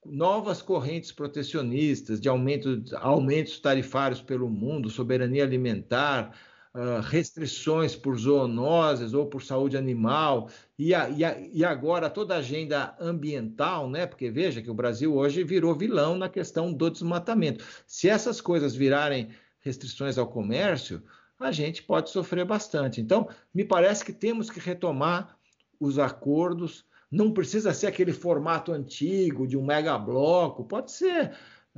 [0.04, 6.36] novas correntes protecionistas de aumento, aumentos tarifários pelo mundo, soberania alimentar,
[6.78, 12.36] uh, restrições por zoonoses ou por saúde animal, e, a, e, a, e, agora toda
[12.36, 14.06] a agenda ambiental, né?
[14.06, 17.66] porque veja que o Brasil hoje virou vilão na questão do desmatamento.
[17.88, 21.02] Se essas coisas virarem restrições ao comércio,
[21.40, 23.02] a gente pode sofrer bastante.
[23.02, 25.36] Então, me parece que temos que retomar
[25.80, 26.86] os acordos.
[27.12, 31.34] Não precisa ser aquele formato antigo de um mega bloco, pode ser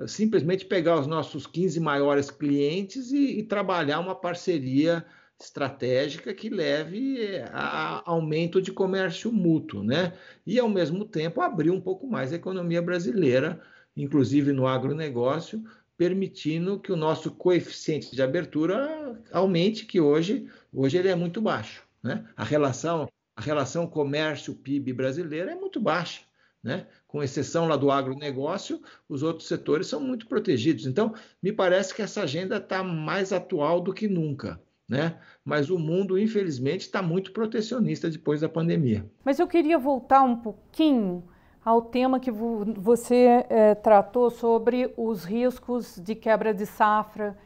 [0.07, 5.05] simplesmente pegar os nossos 15 maiores clientes e, e trabalhar uma parceria
[5.39, 10.13] estratégica que leve eh, a aumento de comércio mútuo, né?
[10.45, 13.61] E ao mesmo tempo abrir um pouco mais a economia brasileira,
[13.95, 15.63] inclusive no agronegócio,
[15.97, 21.83] permitindo que o nosso coeficiente de abertura aumente, que hoje, hoje ele é muito baixo,
[22.03, 22.25] né?
[22.35, 26.23] A relação a relação comércio-PIB brasileira é muito baixa.
[26.63, 26.85] Né?
[27.07, 30.85] Com exceção lá do agronegócio, os outros setores são muito protegidos.
[30.85, 34.59] Então, me parece que essa agenda está mais atual do que nunca.
[34.87, 35.17] Né?
[35.45, 39.09] Mas o mundo, infelizmente, está muito protecionista depois da pandemia.
[39.23, 41.23] Mas eu queria voltar um pouquinho
[41.63, 47.37] ao tema que você é, tratou sobre os riscos de quebra de safra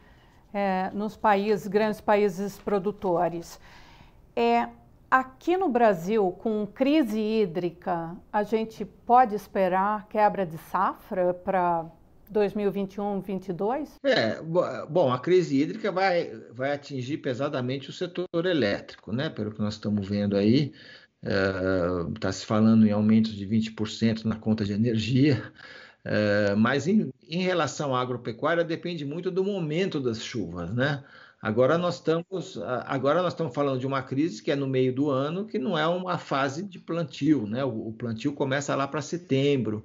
[0.52, 3.60] é, nos países, grandes países produtores.
[4.34, 4.68] É,
[5.10, 11.86] Aqui no Brasil, com crise hídrica, a gente pode esperar quebra de safra para
[12.30, 13.94] 2021, 2022?
[14.04, 19.28] É, bom, a crise hídrica vai, vai atingir pesadamente o setor elétrico, né?
[19.30, 20.72] Pelo que nós estamos vendo aí,
[21.22, 25.42] está é, se falando em aumentos de 20% na conta de energia,
[26.04, 31.02] é, mas em, em relação à agropecuária depende muito do momento das chuvas, né?
[31.44, 35.10] Agora nós estamos, agora nós estamos falando de uma crise que é no meio do
[35.10, 37.62] ano, que não é uma fase de plantio, né?
[37.62, 39.84] O, plantio começa lá para setembro.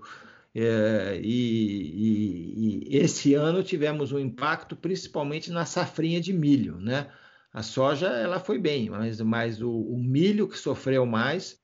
[0.55, 7.11] É, e, e, e, esse ano tivemos um impacto principalmente na safrinha de milho, né?
[7.51, 11.59] A soja ela foi bem, mas, mas o, o milho que sofreu mais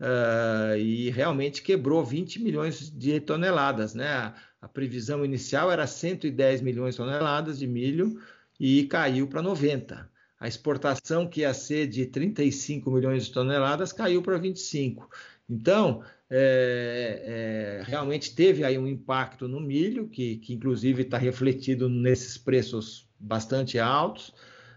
[0.00, 4.08] uh, e realmente quebrou 20 milhões de toneladas, né?
[4.08, 8.18] A, a previsão inicial era 110 milhões de toneladas de milho,
[8.58, 10.10] e caiu para 90.
[10.38, 15.08] A exportação, que ia ser de 35 milhões de toneladas, caiu para 25.
[15.48, 21.88] Então, é, é, realmente teve aí um impacto no milho, que, que inclusive está refletido
[21.88, 24.34] nesses preços bastante altos,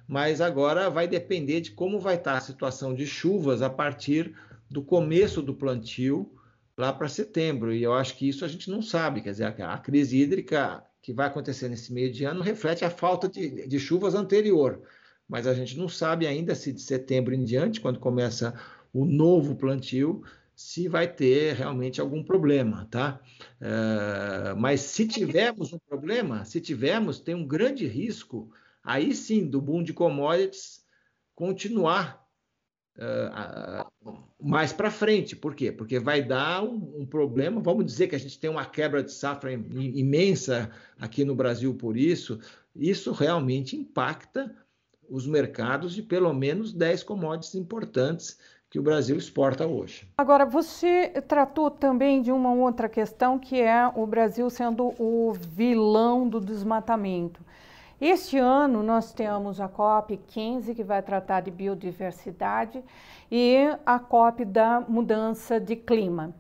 [0.08, 4.36] mas agora vai depender de como vai estar tá a situação de chuvas a partir
[4.70, 6.32] do começo do plantio
[6.78, 7.74] lá para setembro.
[7.74, 9.22] E eu acho que isso a gente não sabe.
[9.22, 13.30] Quer dizer, a crise hídrica que vai acontecer nesse meio de ano reflete a falta
[13.30, 14.82] de, de chuvas anterior.
[15.26, 18.54] Mas a gente não sabe ainda se de setembro em diante, quando começa
[18.92, 20.22] o novo plantio,
[20.54, 23.22] se vai ter realmente algum problema, tá?
[23.62, 28.52] Uh, mas se tivermos um problema, se tivermos, tem um grande risco,
[28.84, 30.86] aí sim, do boom de commodities
[31.34, 32.22] continuar
[32.98, 33.90] uh,
[34.48, 35.36] mais para frente.
[35.36, 35.72] Por quê?
[35.72, 37.60] Porque vai dar um, um, problema.
[37.60, 41.98] Vamos dizer que a gente tem uma quebra de safra imensa aqui no Brasil por
[41.98, 42.40] isso.
[42.76, 44.56] Isso realmente impacta
[45.10, 48.38] os mercados de pelo menos 10 commodities importantes
[48.70, 50.08] que o Brasil exporta hoje.
[50.18, 56.28] Agora, você tratou também de uma outra questão que é o Brasil sendo o vilão
[56.28, 57.42] do desmatamento.
[58.00, 62.84] Este ano nós temos a COP 15, que vai tratar de biodiversidade,
[63.32, 66.34] e a COP da mudança de clima.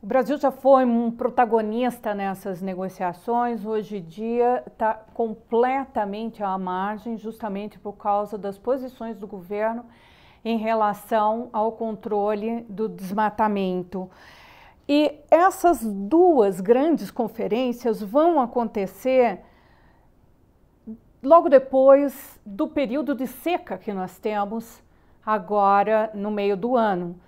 [0.00, 7.16] O Brasil já foi um protagonista nessas negociações, hoje em dia está completamente à margem,
[7.16, 9.84] justamente por causa das posições do governo
[10.44, 14.08] em relação ao controle do desmatamento.
[14.88, 19.40] E essas duas grandes conferências vão acontecer
[21.22, 24.80] logo depois do período de seca que nós temos
[25.28, 27.20] agora no meio do ano.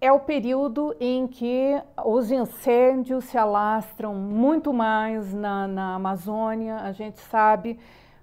[0.00, 6.76] É o período em que os incêndios se alastram muito mais na, na Amazônia.
[6.76, 7.80] A gente sabe,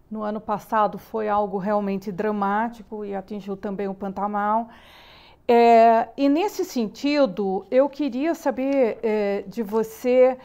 [0.09, 4.69] no ano passado foi algo realmente dramático e atingiu também o Pantanal.
[5.45, 10.37] É, e nesse sentido, eu queria saber é, de você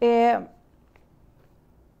[0.00, 0.40] é,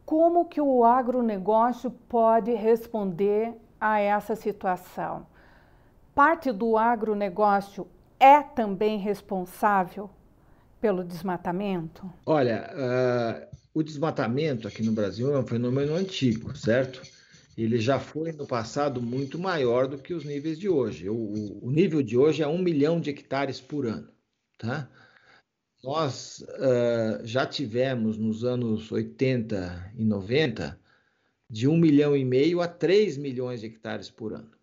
[0.06, 5.33] como que o agronegócio pode responder a essa situação?
[6.14, 7.88] Parte do agronegócio
[8.20, 10.08] é também responsável
[10.80, 12.08] pelo desmatamento?
[12.24, 17.02] Olha, uh, o desmatamento aqui no Brasil é um fenômeno antigo, certo?
[17.58, 21.08] Ele já foi no passado muito maior do que os níveis de hoje.
[21.08, 24.08] O, o nível de hoje é um milhão de hectares por ano,
[24.56, 24.88] tá?
[25.82, 30.78] Nós uh, já tivemos nos anos 80 e 90
[31.50, 34.54] de 1 milhão e meio a 3 milhões de hectares por ano.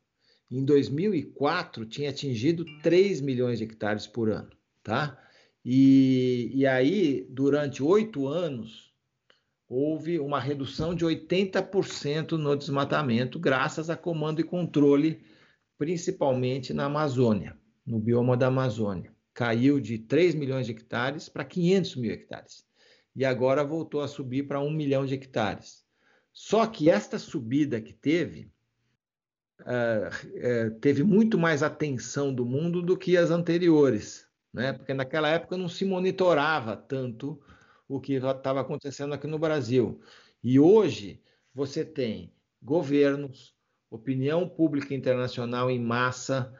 [0.51, 4.49] Em 2004 tinha atingido 3 milhões de hectares por ano,
[4.83, 5.17] tá?
[5.63, 8.93] E, e aí, durante oito anos,
[9.69, 15.21] houve uma redução de 80% no desmatamento, graças a comando e controle,
[15.77, 21.95] principalmente na Amazônia, no bioma da Amazônia caiu de 3 milhões de hectares para 500
[21.95, 22.65] mil hectares.
[23.15, 25.83] E agora voltou a subir para 1 milhão de hectares.
[26.31, 28.51] Só que esta subida que teve,
[29.61, 34.73] uh, uh, teve muito mais atenção do mundo do que as anteriores, né?
[34.73, 37.41] porque naquela época não se monitorava tanto
[37.87, 39.99] o que estava acontecendo aqui no Brasil.
[40.43, 41.21] E hoje
[41.53, 43.53] você tem governos,
[43.89, 46.53] opinião pública internacional em massa,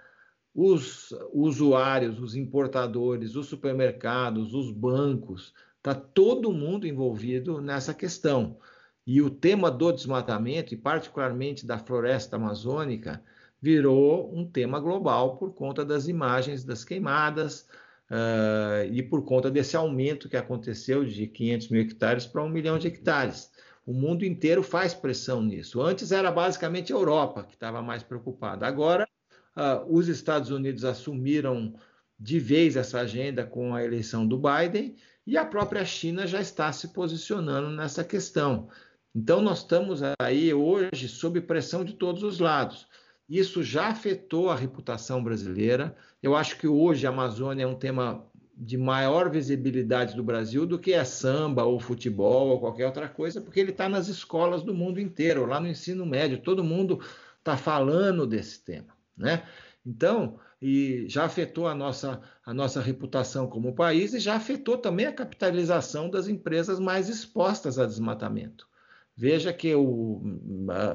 [0.53, 8.57] os usuários, os importadores, os supermercados, os bancos, está todo mundo envolvido nessa questão.
[9.05, 13.23] E o tema do desmatamento, e particularmente da floresta amazônica,
[13.61, 17.67] virou um tema global por conta das imagens das queimadas
[18.09, 22.77] uh, e por conta desse aumento que aconteceu de 500 mil hectares para um milhão
[22.77, 23.51] de hectares.
[23.85, 25.81] O mundo inteiro faz pressão nisso.
[25.81, 28.67] Antes era basicamente a Europa que estava mais preocupada.
[28.67, 29.07] Agora
[29.55, 31.75] Uh, os Estados Unidos assumiram
[32.17, 34.95] de vez essa agenda com a eleição do Biden
[35.27, 38.69] e a própria China já está se posicionando nessa questão.
[39.13, 42.87] Então, nós estamos aí hoje sob pressão de todos os lados.
[43.27, 45.95] Isso já afetou a reputação brasileira.
[46.21, 50.77] Eu acho que hoje a Amazônia é um tema de maior visibilidade do Brasil do
[50.77, 54.73] que é samba ou futebol ou qualquer outra coisa, porque ele está nas escolas do
[54.73, 56.99] mundo inteiro, lá no ensino médio, todo mundo
[57.39, 58.95] está falando desse tema.
[59.17, 59.43] Né?
[59.85, 65.07] Então, e já afetou a nossa, a nossa reputação como país e já afetou também
[65.07, 68.67] a capitalização das empresas mais expostas a desmatamento.
[69.15, 70.21] Veja que o,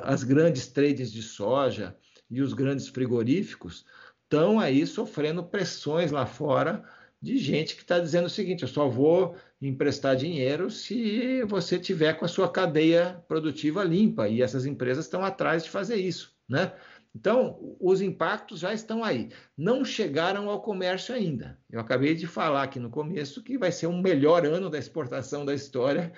[0.02, 1.96] as grandes trades de soja
[2.30, 3.84] e os grandes frigoríficos
[4.24, 6.84] estão aí sofrendo pressões lá fora
[7.20, 12.14] de gente que está dizendo o seguinte: eu só vou emprestar dinheiro se você tiver
[12.14, 16.34] com a sua cadeia produtiva limpa, e essas empresas estão atrás de fazer isso.
[16.48, 16.72] né?
[17.14, 19.30] Então, os impactos já estão aí.
[19.56, 21.58] Não chegaram ao comércio ainda.
[21.70, 25.42] Eu acabei de falar aqui no começo que vai ser o melhor ano da exportação
[25.42, 26.12] da história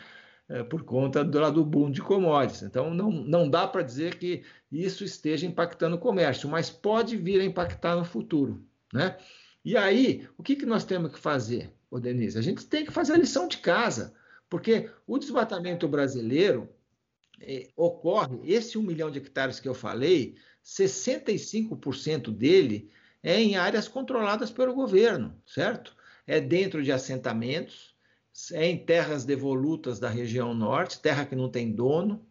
[0.48, 2.62] é, por conta do, do boom de commodities.
[2.62, 4.42] Então, não, não dá para dizer que
[4.72, 8.64] isso esteja impactando o comércio, mas pode vir a impactar no futuro.
[8.92, 9.16] Né?
[9.64, 12.38] E aí, o que, que nós temos que fazer, ô Denise?
[12.38, 14.14] A gente tem que fazer a lição de casa,
[14.48, 16.68] porque o desmatamento brasileiro
[17.40, 22.90] é, ocorre, esse um milhão de hectares que eu falei, 65% dele
[23.22, 25.96] é em áreas controladas pelo governo, certo?
[26.26, 27.94] É dentro de assentamentos,
[28.52, 32.24] é em terras devolutas da região norte, terra que não tem dono,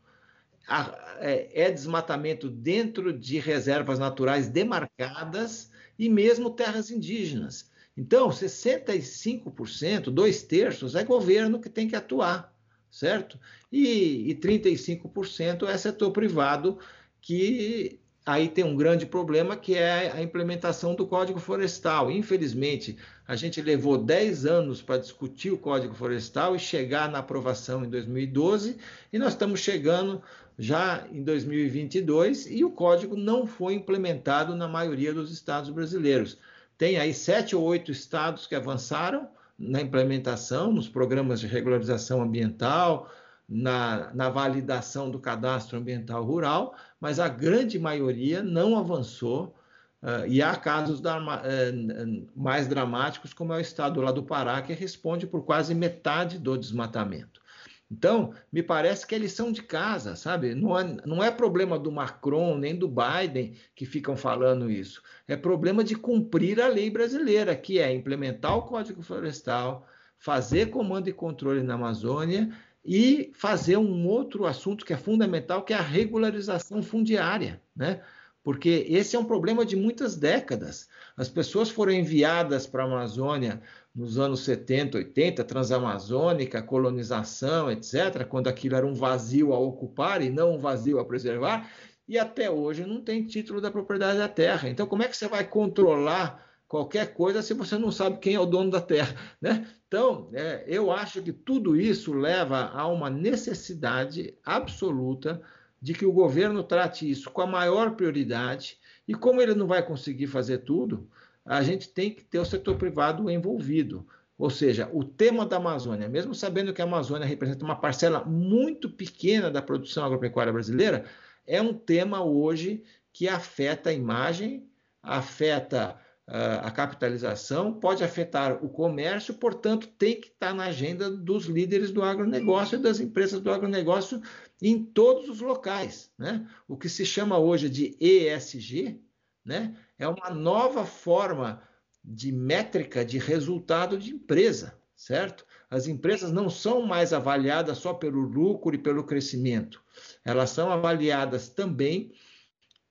[1.19, 7.69] é, é desmatamento dentro de reservas naturais demarcadas e mesmo terras indígenas.
[7.95, 12.53] Então, 65%, dois terços, é governo que tem que atuar,
[12.91, 13.39] certo?
[13.71, 16.77] E, e 35% é setor privado
[17.21, 22.11] que aí tem um grande problema que é a implementação do Código Florestal.
[22.11, 27.85] Infelizmente, a gente levou 10 anos para discutir o Código Florestal e chegar na aprovação
[27.85, 28.77] em 2012,
[29.13, 30.21] e nós estamos chegando
[30.59, 36.37] já em 2022 e o código não foi implementado na maioria dos estados brasileiros.
[36.77, 43.09] Tem aí sete ou oito estados que avançaram na implementação, nos programas de regularização ambiental,
[43.47, 49.55] na, na validação do cadastro ambiental rural, mas a grande maioria não avançou.
[50.01, 54.61] Uh, e há casos da, uh, mais dramáticos, como é o estado lá do Pará,
[54.61, 57.41] que responde por quase metade do desmatamento.
[57.89, 60.53] Então, me parece que é lição de casa, sabe?
[60.53, 65.01] Não é, não é problema do Macron nem do Biden que ficam falando isso.
[65.27, 69.87] É problema de cumprir a lei brasileira, que é implementar o Código Florestal,
[70.19, 72.51] fazer comando e controle na Amazônia
[72.87, 78.01] e fazer um outro assunto que é fundamental, que é a regularização fundiária, né?
[78.41, 80.87] Porque esse é um problema de muitas décadas.
[81.17, 83.61] As pessoas foram enviadas para a Amazônia
[83.93, 90.29] nos anos 70, 80, transamazônica, colonização, etc., quando aquilo era um vazio a ocupar e
[90.29, 91.69] não um vazio a preservar,
[92.07, 94.69] e até hoje não tem título da propriedade da terra.
[94.69, 98.39] Então, como é que você vai controlar qualquer coisa se você não sabe quem é
[98.39, 99.67] o dono da terra, né?
[99.87, 105.41] Então, é, eu acho que tudo isso leva a uma necessidade absoluta
[105.81, 108.77] de que o governo trate isso com a maior prioridade.
[109.07, 111.09] E como ele não vai conseguir fazer tudo,
[111.45, 114.05] a gente tem que ter o setor privado envolvido.
[114.37, 118.89] Ou seja, o tema da Amazônia, mesmo sabendo que a Amazônia representa uma parcela muito
[118.89, 121.05] pequena da produção agropecuária brasileira,
[121.45, 122.83] é um tema hoje
[123.13, 124.67] que afeta a imagem,
[125.01, 125.97] afeta
[126.27, 132.03] a capitalização, pode afetar o comércio, portanto, tem que estar na agenda dos líderes do
[132.03, 134.21] agronegócio e das empresas do agronegócio
[134.61, 136.11] em todos os locais.
[136.17, 136.45] Né?
[136.67, 138.99] O que se chama hoje de ESG
[139.45, 139.73] né?
[139.97, 141.61] é uma nova forma
[142.03, 145.45] de métrica de resultado de empresa, certo?
[145.69, 149.81] As empresas não são mais avaliadas só pelo lucro e pelo crescimento,
[150.25, 152.13] elas são avaliadas também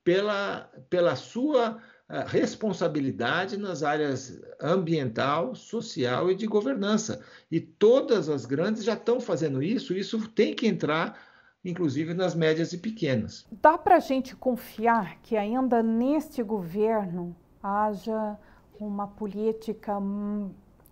[0.04, 7.24] pela, pela sua responsabilidade nas áreas ambiental, social e de governança.
[7.50, 11.18] E todas as grandes já estão fazendo isso, isso tem que entrar,
[11.64, 13.44] inclusive, nas médias e pequenas.
[13.60, 18.38] Dá para a gente confiar que ainda neste governo haja
[18.78, 19.94] uma política,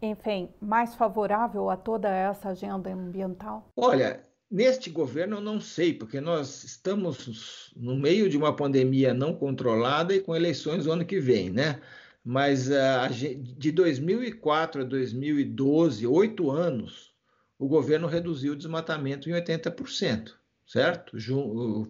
[0.02, 3.68] enfim, mais favorável a toda essa agenda ambiental?
[3.76, 4.20] Olha,
[4.55, 10.14] Neste governo, eu não sei, porque nós estamos no meio de uma pandemia não controlada
[10.14, 11.80] e com eleições no ano que vem, né?
[12.24, 13.12] Mas uh,
[13.59, 17.12] de 2004 a 2012, oito anos,
[17.59, 20.34] o governo reduziu o desmatamento em 80%,
[20.64, 21.16] certo?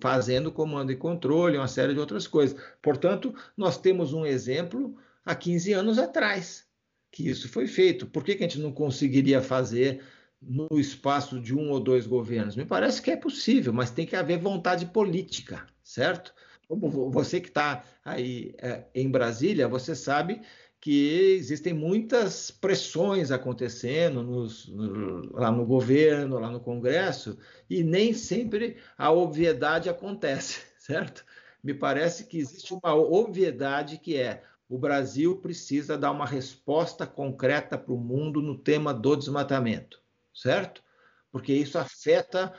[0.00, 2.58] Fazendo comando e controle, uma série de outras coisas.
[2.80, 6.64] Portanto, nós temos um exemplo há 15 anos atrás
[7.12, 8.06] que isso foi feito.
[8.06, 10.02] Por que, que a gente não conseguiria fazer
[10.46, 12.56] no espaço de um ou dois governos?
[12.56, 16.34] Me parece que é possível, mas tem que haver vontade política, certo?
[16.68, 20.40] Como você que está aí é, em Brasília, você sabe
[20.80, 27.38] que existem muitas pressões acontecendo nos, no, lá no governo, lá no Congresso,
[27.68, 31.24] e nem sempre a obviedade acontece, certo?
[31.62, 37.78] Me parece que existe uma obviedade que é o Brasil precisa dar uma resposta concreta
[37.78, 40.03] para o mundo no tema do desmatamento
[40.34, 40.82] certo?
[41.30, 42.52] Porque isso afeta,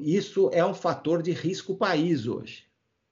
[0.00, 2.64] isso é um fator de risco país hoje,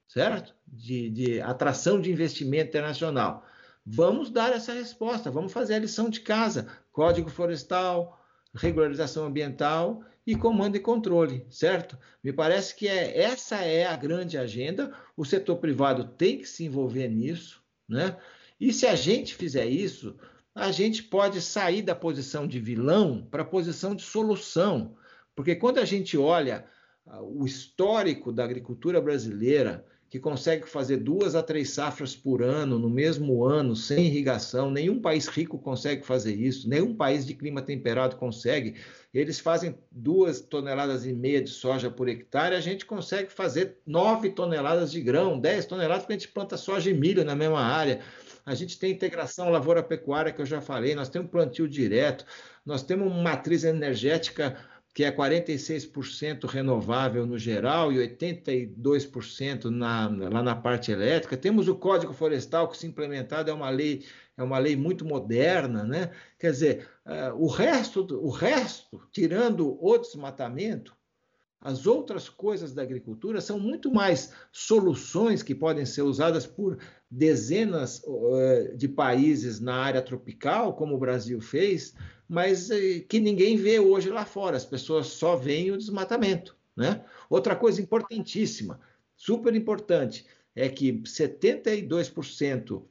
[0.08, 0.54] certo?
[0.66, 3.46] De, de atração de investimento internacional.
[3.84, 6.68] Vamos dar essa resposta, vamos fazer a lição de casa.
[6.92, 8.22] Código Florestal,
[8.54, 11.98] regularização ambiental e comando e controle, certo?
[12.22, 14.94] Me parece que é, essa é a grande agenda.
[15.16, 18.16] O setor privado tem que se envolver nisso, né?
[18.60, 20.16] E se a gente fizer isso,
[20.54, 24.94] a gente pode sair da posição de vilão para a posição de solução.
[25.34, 26.66] Porque quando a gente olha
[27.06, 32.78] ah, o histórico da agricultura brasileira, que consegue fazer duas a três safras por ano,
[32.78, 34.70] no mesmo ano, sem irrigação.
[34.70, 38.76] Nenhum país rico consegue fazer isso, nenhum país de clima temperado consegue.
[39.14, 44.28] Eles fazem duas toneladas e meia de soja por hectare, a gente consegue fazer nove
[44.28, 48.02] toneladas de grão, dez toneladas, porque a gente planta soja e milho na mesma área.
[48.44, 52.24] A gente tem integração lavoura-pecuária, que eu já falei, nós temos plantio direto,
[52.64, 54.56] nós temos uma matriz energética
[54.94, 61.36] que é 46% renovável no geral e 82% na, lá na parte elétrica.
[61.36, 64.04] Temos o Código Florestal que se implementado é uma lei
[64.36, 66.10] é uma lei muito moderna, né?
[66.38, 70.96] Quer dizer, uh, o resto o resto, tirando o desmatamento,
[71.62, 76.76] as outras coisas da agricultura são muito mais soluções que podem ser usadas por
[77.08, 81.94] dezenas uh, de países na área tropical, como o Brasil fez,
[82.28, 84.56] mas uh, que ninguém vê hoje lá fora.
[84.56, 86.56] As pessoas só veem o desmatamento.
[86.76, 87.04] Né?
[87.30, 88.80] Outra coisa importantíssima,
[89.14, 92.82] super importante, é que 72%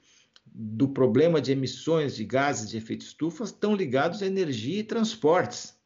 [0.46, 5.81] do problema de emissões de gases de efeito estufa estão ligados à energia e transportes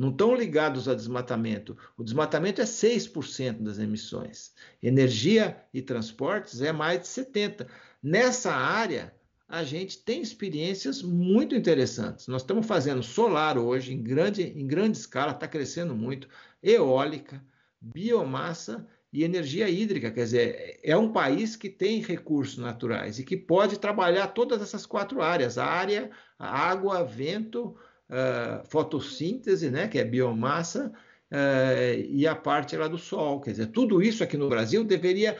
[0.00, 1.76] não estão ligados ao desmatamento.
[1.94, 4.54] O desmatamento é 6% das emissões.
[4.82, 7.66] Energia e transportes é mais de 70%.
[8.02, 9.14] Nessa área,
[9.46, 12.28] a gente tem experiências muito interessantes.
[12.28, 16.30] Nós estamos fazendo solar hoje em grande, em grande escala, está crescendo muito,
[16.62, 17.44] eólica,
[17.78, 20.10] biomassa e energia hídrica.
[20.10, 24.86] Quer dizer, é um país que tem recursos naturais e que pode trabalhar todas essas
[24.86, 27.76] quatro áreas: área, água, vento,
[28.10, 30.92] uh, fotossíntese, né, que é biomassa,
[31.30, 33.40] uh, e a parte lá do sol.
[33.40, 35.36] Quer dizer, tudo isso aqui no Brasil deveria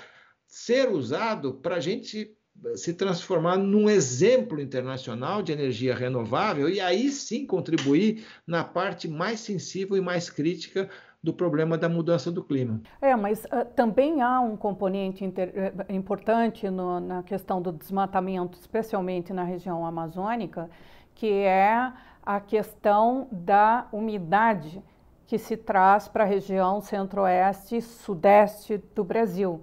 [0.47, 2.37] ser usado para a gente
[2.75, 9.41] se transformar num exemplo internacional de energia renovável e aí sim contribuir na parte mais
[9.41, 10.89] sensível e mais crítica
[11.23, 12.81] do problema da mudança do clima.
[13.01, 15.53] É, mas uh, também há um componente inter,
[15.89, 20.69] uh, importante no, na questão do desmatamento, especialmente na região amazônica,
[21.15, 21.93] que é
[22.37, 24.81] a questão da umidade
[25.27, 29.61] que se traz para a região centro-oeste e sudeste do Brasil.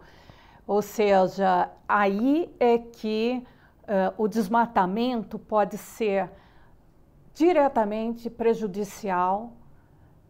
[0.68, 3.41] Ou seja, aí é que
[3.84, 6.30] uh, o desmatamento pode ser
[7.34, 9.53] diretamente prejudicial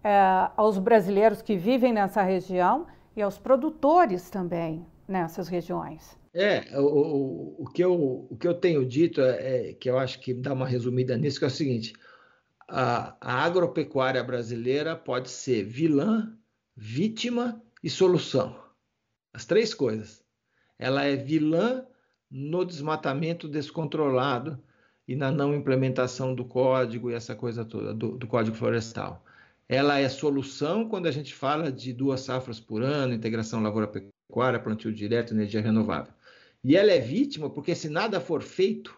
[0.03, 2.85] uh, aos brasileiros que vivem nessa região
[3.15, 6.15] e aos produtores também nessas regiões.
[6.35, 9.97] É, o, o, o, que, eu, o que eu tenho dito é, é, que eu
[9.97, 11.93] acho que dá uma resumida nisso, que é o seguinte:
[12.67, 16.37] a, a agropecuária brasileira pode ser vilã,
[16.75, 18.59] vítima e solução.
[19.33, 20.23] As três coisas.
[20.77, 21.85] Ela é vilã
[22.29, 24.61] no desmatamento descontrolado
[25.07, 29.23] e na não implementação do código e essa coisa toda, do, do código florestal.
[29.69, 34.93] Ela é solução quando a gente fala de duas safras por ano, integração lavoura-pecuária, plantio
[34.93, 36.13] direto, energia renovável.
[36.63, 38.97] E ela é vítima porque se nada for feito,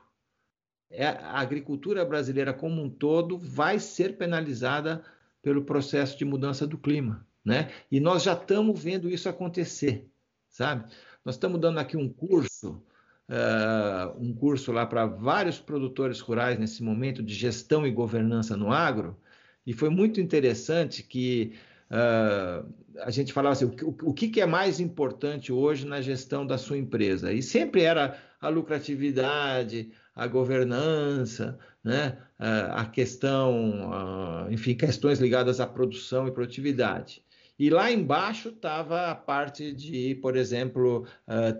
[0.97, 5.03] a agricultura brasileira como um todo vai ser penalizada
[5.41, 7.69] pelo processo de mudança do clima, né?
[7.91, 10.09] E nós já estamos vendo isso acontecer,
[10.49, 10.89] sabe?
[11.23, 12.83] Nós estamos dando aqui um curso,
[13.29, 18.71] uh, um curso lá para vários produtores rurais nesse momento de gestão e governança no
[18.71, 19.17] agro,
[19.65, 21.53] e foi muito interessante que
[21.91, 22.67] uh,
[23.03, 26.45] a gente falava assim, o, o, o que, que é mais importante hoje na gestão
[26.45, 27.31] da sua empresa?
[27.31, 32.17] E sempre era a lucratividade, a governança, né?
[32.37, 37.23] a questão, enfim, questões ligadas à produção e produtividade.
[37.57, 41.05] E lá embaixo estava a parte de, por exemplo,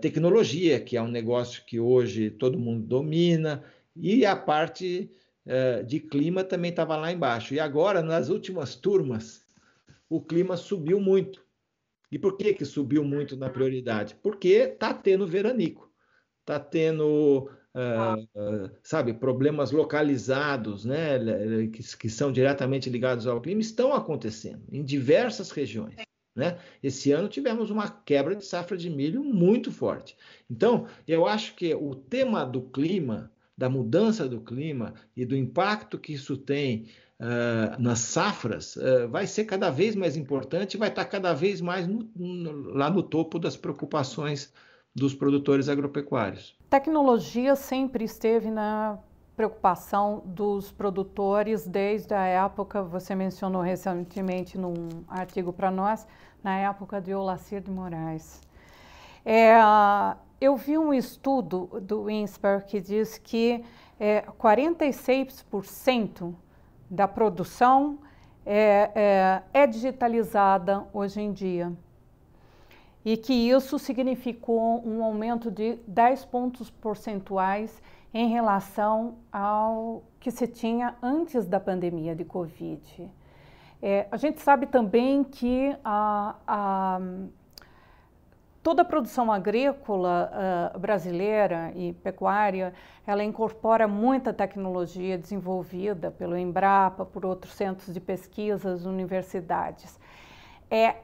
[0.00, 3.62] tecnologia, que é um negócio que hoje todo mundo domina,
[3.94, 5.10] e a parte
[5.86, 7.52] de clima também estava lá embaixo.
[7.52, 9.44] E agora, nas últimas turmas,
[10.08, 11.44] o clima subiu muito.
[12.10, 14.16] E por que, que subiu muito na prioridade?
[14.22, 15.92] Porque está tendo veranico,
[16.40, 21.18] está tendo uh, sabe, problemas localizados, né,
[21.72, 25.96] que, que, são diretamente ligados ao clima, estão acontecendo em diversas regiões.
[26.34, 26.58] Né?
[26.82, 30.16] Esse ano tivemos uma quebra de safra de milho muito forte.
[30.48, 35.98] Então, eu acho que o tema do clima, da mudança do clima e do impacto
[35.98, 36.86] que isso tem
[37.18, 41.86] uh, nas safras, uh, vai ser cada vez mais importante vai estar cada vez mais
[41.86, 44.52] no, no, lá no topo das preocupações
[44.94, 46.56] dos produtores agropecuários.
[46.68, 48.98] Tecnologia sempre esteve na
[49.36, 54.74] preocupação dos produtores desde a época, você mencionou recentemente num
[55.08, 56.06] artigo para nós,
[56.42, 58.42] na época de Olacir de Moraes.
[59.24, 59.54] É,
[60.40, 63.64] eu vi um estudo do INSPER que diz que
[63.98, 66.34] é, 46%
[66.90, 67.98] da produção
[68.44, 68.90] é,
[69.54, 71.72] é, é digitalizada hoje em dia
[73.04, 77.82] e que isso significou um aumento de 10 pontos percentuais
[78.12, 83.10] em relação ao que se tinha antes da pandemia de Covid.
[83.82, 87.00] É, a gente sabe também que a, a,
[88.62, 90.30] toda a produção agrícola
[90.74, 92.74] uh, brasileira e pecuária,
[93.06, 99.98] ela incorpora muita tecnologia desenvolvida pelo Embrapa, por outros centros de pesquisas, universidades.
[100.70, 100.96] É,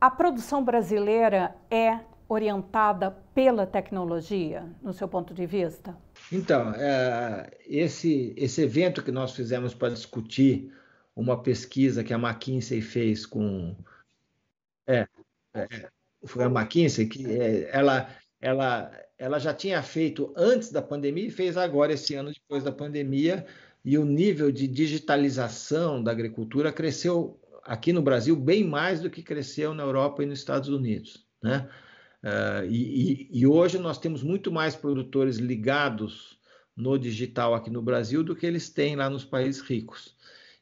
[0.00, 5.96] a produção brasileira é orientada pela tecnologia, no seu ponto de vista?
[6.32, 10.72] Então, é, esse, esse evento que nós fizemos para discutir
[11.14, 13.76] uma pesquisa que a McKinsey fez com.
[14.86, 15.06] É,
[15.54, 15.88] é
[16.24, 18.08] foi a McKinsey, que é, ela,
[18.40, 22.72] ela, ela já tinha feito antes da pandemia e fez agora, esse ano, depois da
[22.72, 23.46] pandemia,
[23.84, 29.22] e o nível de digitalização da agricultura cresceu aqui no Brasil bem mais do que
[29.22, 31.26] cresceu na Europa e nos Estados Unidos.
[31.42, 31.68] Né?
[32.22, 36.38] Uh, e, e, hoje nós temos muito mais produtores ligados
[36.74, 40.16] no digital aqui no Brasil do que eles têm lá nos países ricos.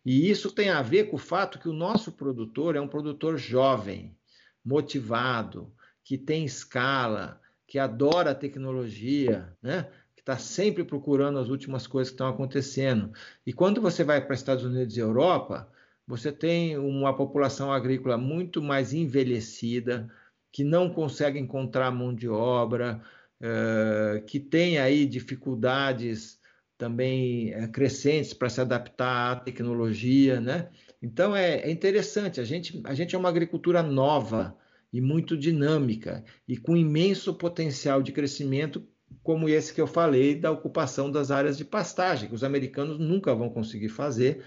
[0.05, 3.39] E isso tem a ver com o fato que o nosso produtor é um produtor
[3.39, 4.17] jovem,
[4.65, 9.89] motivado, que tem escala, que adora a tecnologia, né?
[10.15, 13.13] que está sempre procurando as últimas coisas que estão acontecendo.
[13.47, 15.69] E quando você vai para Estados Unidos e Europa,
[16.07, 20.09] você tem uma população agrícola muito mais envelhecida,
[20.53, 23.03] que não consegue encontrar mão de obra,
[23.41, 26.39] uh, que tem aí dificuldades
[26.77, 30.69] também uh, crescentes para se adaptar à tecnologia, né?
[31.01, 34.57] Então é, é, interessante, a gente, a gente é uma agricultura nova
[34.93, 38.87] e muito dinâmica e com imenso potencial de crescimento,
[39.23, 43.35] como esse que eu falei da ocupação das áreas de pastagem, que os americanos nunca
[43.35, 44.45] vão conseguir fazer,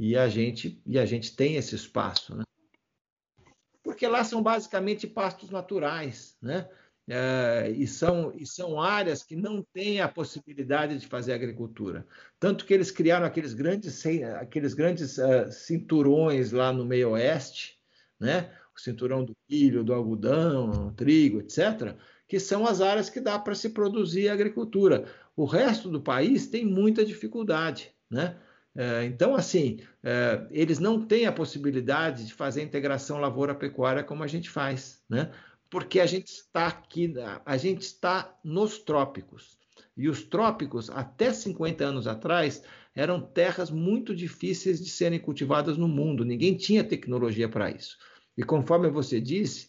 [0.00, 2.42] e a gente e a gente tem esse espaço, né?
[3.82, 6.66] Porque lá são basicamente pastos naturais, né?
[7.06, 12.06] É, e, são, e são áreas que não têm a possibilidade de fazer agricultura.
[12.38, 14.02] Tanto que eles criaram aqueles grandes,
[14.38, 17.78] aqueles grandes uh, cinturões lá no meio oeste,
[18.18, 18.54] né?
[18.74, 21.96] o cinturão do milho, do algodão, trigo, etc.,
[22.28, 25.04] que são as áreas que dá para se produzir agricultura.
[25.34, 27.92] O resto do país tem muita dificuldade.
[28.08, 28.38] Né?
[28.76, 34.22] É, então, assim, é, eles não têm a possibilidade de fazer a integração lavoura-pecuária como
[34.22, 35.30] a gente faz, né?
[35.68, 37.12] Porque a gente está aqui,
[37.44, 39.58] a gente está nos trópicos.
[39.96, 42.62] E os trópicos, até 50 anos atrás,
[42.94, 46.24] eram terras muito difíceis de serem cultivadas no mundo.
[46.24, 47.96] Ninguém tinha tecnologia para isso.
[48.36, 49.68] E conforme você disse,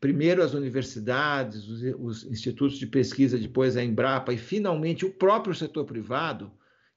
[0.00, 5.54] primeiro as universidades, os, os institutos de pesquisa, depois a Embrapa e finalmente o próprio
[5.54, 6.50] setor privado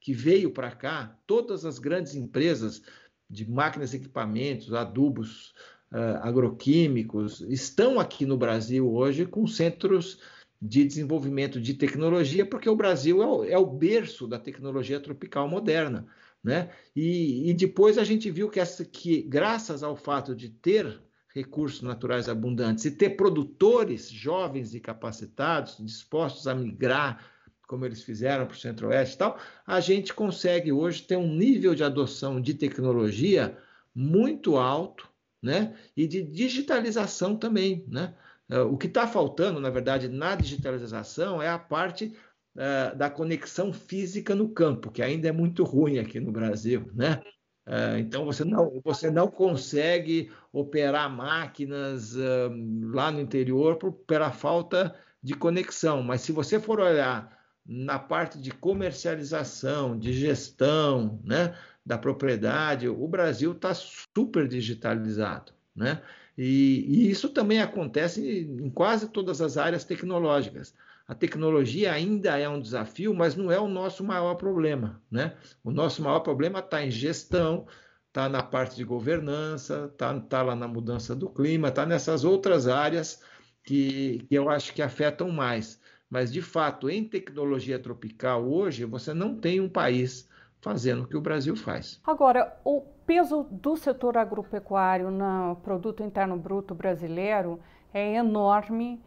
[0.05, 2.83] que veio para cá, todas as grandes empresas
[3.27, 5.55] de máquinas e equipamentos, adubos,
[5.91, 10.21] uh, agroquímicos, estão aqui no Brasil hoje com centros
[10.61, 15.47] de desenvolvimento de tecnologia, porque o Brasil é o, é o berço da tecnologia tropical
[15.47, 16.05] moderna.
[16.43, 16.69] Né?
[16.95, 21.01] E, e, depois a gente viu que, essa, que, graças ao fato de ter
[21.33, 27.34] recursos naturais abundantes e ter produtores jovens e capacitados, dispostos a migrar
[27.67, 31.75] como eles fizeram para o Centro-Oeste e tal, a gente consegue hoje ter um nível
[31.75, 33.57] de adoção de tecnologia
[33.93, 35.09] muito alto,
[35.41, 35.75] né?
[35.95, 38.13] E de digitalização também, né?
[38.49, 42.15] Eh, o que está faltando, na verdade, na digitalização é a parte
[42.55, 47.21] uh, da conexão física no campo, que ainda é muito ruim aqui no Brasil, né?
[47.67, 52.51] Uh, então você não, você não consegue operar máquinas uh,
[52.93, 56.03] lá no interior por, pela falta de conexão.
[56.03, 57.35] Mas se você for olhar
[57.65, 61.55] na parte de comercialização, de gestão né,
[61.85, 65.51] da propriedade, o Brasil está super digitalizado.
[65.75, 66.01] Né?
[66.37, 70.73] E, e, isso também acontece em quase todas as áreas tecnológicas.
[71.07, 75.01] A tecnologia ainda é um desafio, mas não é o nosso maior problema.
[75.09, 75.35] Né?
[75.63, 77.67] O nosso maior problema está em gestão,
[78.07, 82.67] está na parte de governança, está tá lá na mudança do clima, está nessas outras
[82.67, 83.21] áreas
[83.63, 85.79] que, que eu acho que afetam mais.
[86.15, 90.29] Mas, de fato, em tecnologia tropical, hoje, você não tem um país
[90.61, 91.99] fazendo o que o Brasil faz.
[92.07, 97.59] Agora, o peso do setor agropecuário no produto interno bruto brasileiro
[97.93, 99.03] é enorme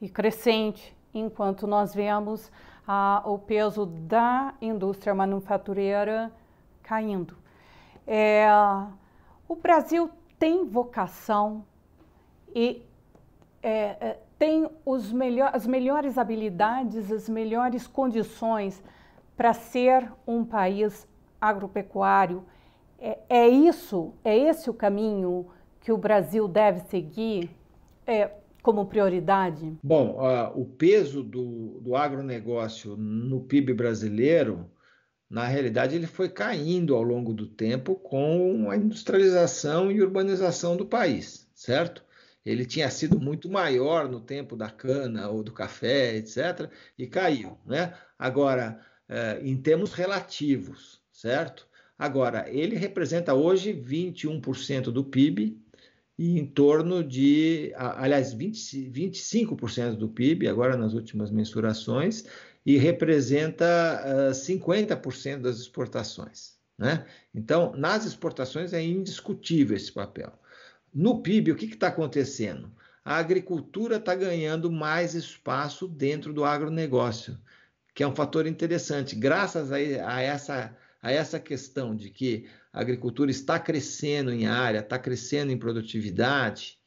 [0.00, 2.50] e crescente, enquanto nós vemos
[2.86, 6.32] ah, o peso da indústria manufatureira
[6.82, 7.36] caindo.
[8.06, 8.48] É,
[9.46, 11.62] o Brasil tem vocação
[12.54, 12.82] e
[13.62, 13.70] é,
[14.00, 18.82] é, tem os melhor, as melhores habilidades, as melhores condições
[19.36, 21.06] para ser um país
[21.40, 22.44] agropecuário.
[22.98, 25.46] É, é, isso, é esse o caminho
[25.80, 27.50] que o Brasil deve seguir
[28.06, 28.30] é,
[28.62, 29.76] como prioridade?
[29.82, 34.70] Bom, uh, o peso do, do agronegócio no PIB brasileiro
[35.30, 40.86] na realidade, ele foi caindo ao longo do tempo com a industrialização e urbanização do
[40.86, 42.02] país, certo?
[42.48, 47.58] Ele tinha sido muito maior no tempo da cana ou do café, etc., e caiu,
[47.66, 47.92] né?
[48.18, 51.68] Agora, eh, em termos relativos, certo?
[51.98, 55.60] Agora, ele representa hoje 21% do PIB
[56.18, 62.24] e em torno de, aliás, 20, 25% do PIB, agora nas últimas mensurações,
[62.64, 66.56] e representa uh, ah, 50% das exportações.
[66.78, 67.04] Né?
[67.34, 70.32] Então, nas exportações é indiscutível esse papel.
[70.92, 72.70] No PIB, o que está acontecendo?
[73.04, 77.38] A agricultura está ganhando mais espaço dentro do agronegócio,
[77.94, 79.16] que é um fator interessante.
[79.16, 84.80] Graças a, a, essa, a essa questão de que a agricultura está crescendo em área,
[84.80, 86.78] está crescendo em produtividade,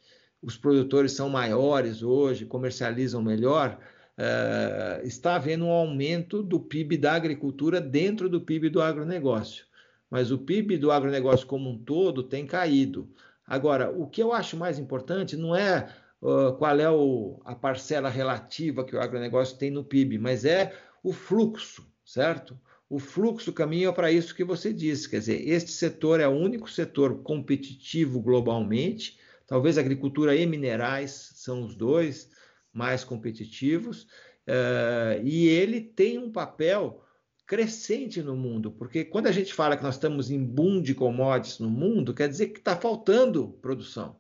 [0.42, 3.78] os produtores são maiores hoje, comercializam melhor,
[4.18, 9.66] uh, está havendo um aumento do PIB da agricultura dentro do PIB do agronegócio.
[10.10, 13.10] Mas o PIB do agronegócio como um todo tem caído.
[13.52, 18.08] Agora, o que eu acho mais importante não é uh, qual é o, a parcela
[18.08, 20.74] relativa que o agronegócio tem no PIB, mas é
[21.04, 22.58] o fluxo, certo?
[22.90, 26.72] O fluxo caminha para isso que você disse, quer dizer, este setor é o único
[26.72, 32.30] setor competitivo globalmente, talvez agricultura e minerais são os dois,
[32.72, 34.04] mais competitivos,
[34.48, 37.04] uh, e ele tem um papel
[37.52, 41.60] crescente no mundo, porque quando a gente fala que nós estamos em boom de commodities
[41.60, 44.16] no mundo, quer dizer que está faltando produção,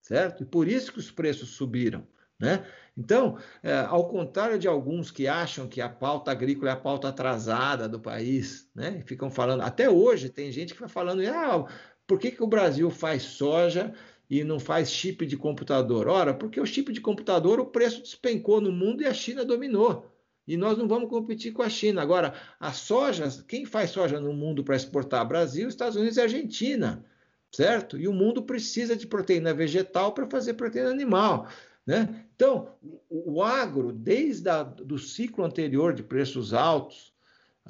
[0.00, 0.42] certo?
[0.42, 2.06] E por isso que os preços subiram.
[2.40, 2.64] Né?
[2.96, 7.08] Então, é, ao contrário de alguns que acham que a pauta agrícola é a pauta
[7.08, 9.02] atrasada do país, né?
[9.04, 11.66] Ficam falando, até hoje tem gente que vai falando, ah,
[12.06, 13.92] por que, que o Brasil faz soja
[14.30, 16.08] e não faz chip de computador?
[16.08, 20.10] Ora, porque o chip de computador o preço despencou no mundo e a China dominou.
[20.46, 22.02] E nós não vamos competir com a China.
[22.02, 25.26] Agora, a soja, quem faz soja no mundo para exportar?
[25.26, 27.04] Brasil, Estados Unidos e Argentina,
[27.50, 27.96] certo?
[27.96, 31.48] E o mundo precisa de proteína vegetal para fazer proteína animal.
[31.86, 32.24] Né?
[32.34, 32.74] Então,
[33.08, 34.48] o agro, desde
[34.90, 37.12] o ciclo anterior de preços altos,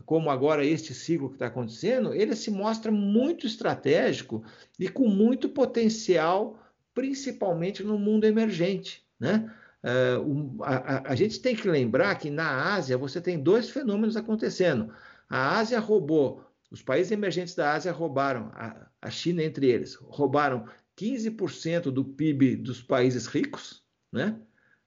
[0.07, 4.43] como agora este ciclo que está acontecendo, ele se mostra muito estratégico
[4.79, 6.59] e com muito potencial,
[6.95, 9.05] principalmente no mundo emergente.
[9.21, 9.53] Né?
[9.85, 14.95] Uh, a, a, gente tem que lembrar que na Ásia você tem dois fenômenos acontecendo.
[15.29, 20.67] A Ásia roubou, os países emergentes da Ásia roubaram, a, a China entre eles, roubaram
[20.97, 24.39] 15% do PIB dos países ricos, né?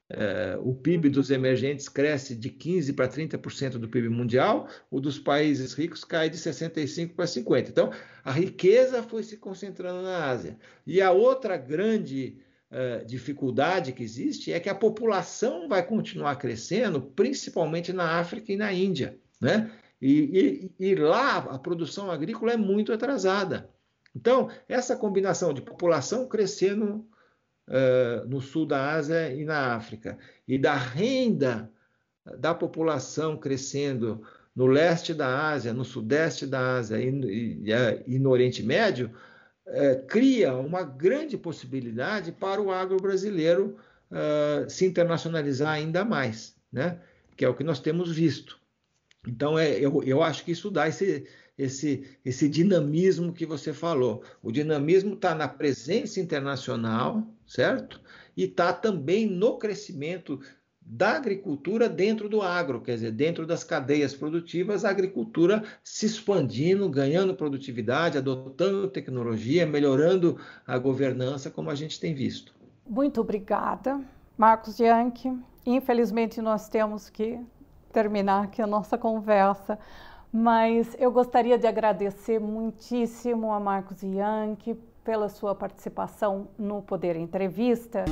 [0.08, 5.18] É, o PIB dos emergentes cresce de 15% para 30% do PIB mundial, o dos
[5.18, 7.70] países ricos cai de 65% para 50%.
[7.70, 7.92] Então,
[8.24, 10.60] a riqueza foi se concentrando na Ásia.
[10.86, 12.38] E a outra grande
[12.72, 18.58] uh, dificuldade que existe é que a população vai continuar crescendo, principalmente na África e
[18.58, 19.18] na Índia.
[19.40, 19.72] Né?
[20.02, 23.70] E, e, e lá a produção agrícola é muito atrasada.
[24.16, 27.06] Então, essa combinação de população crescendo
[27.68, 31.72] uh, no sul da Ásia e na África, e da renda
[32.40, 34.24] da população crescendo
[34.56, 37.64] no leste da Ásia, no sudeste da Ásia e, e,
[38.08, 39.12] e no Oriente Médio,
[39.68, 43.78] uh, cria uma grande possibilidade para o agro brasileiro
[44.12, 47.00] uh, se internacionalizar ainda mais, né?
[47.36, 48.60] que é o que nós temos visto.
[49.28, 54.24] Então, é, eu, eu acho que isso dá esse, esse, esse dinamismo que você falou.
[54.42, 58.00] O dinamismo está na presença internacional, certo?
[58.38, 60.40] E está também no crescimento
[60.88, 66.88] da agricultura dentro do agro, quer dizer, dentro das cadeias produtivas, a agricultura se expandindo,
[66.88, 72.54] ganhando produtividade, adotando tecnologia, melhorando a governança, como a gente tem visto.
[72.88, 74.00] Muito obrigada,
[74.38, 75.36] Marcos Yankee.
[75.66, 77.40] Infelizmente, nós temos que
[77.92, 79.80] terminar aqui a nossa conversa.
[80.32, 88.04] Mas eu gostaria de agradecer muitíssimo a Marcos Yankee pela sua participação no Poder Entrevista.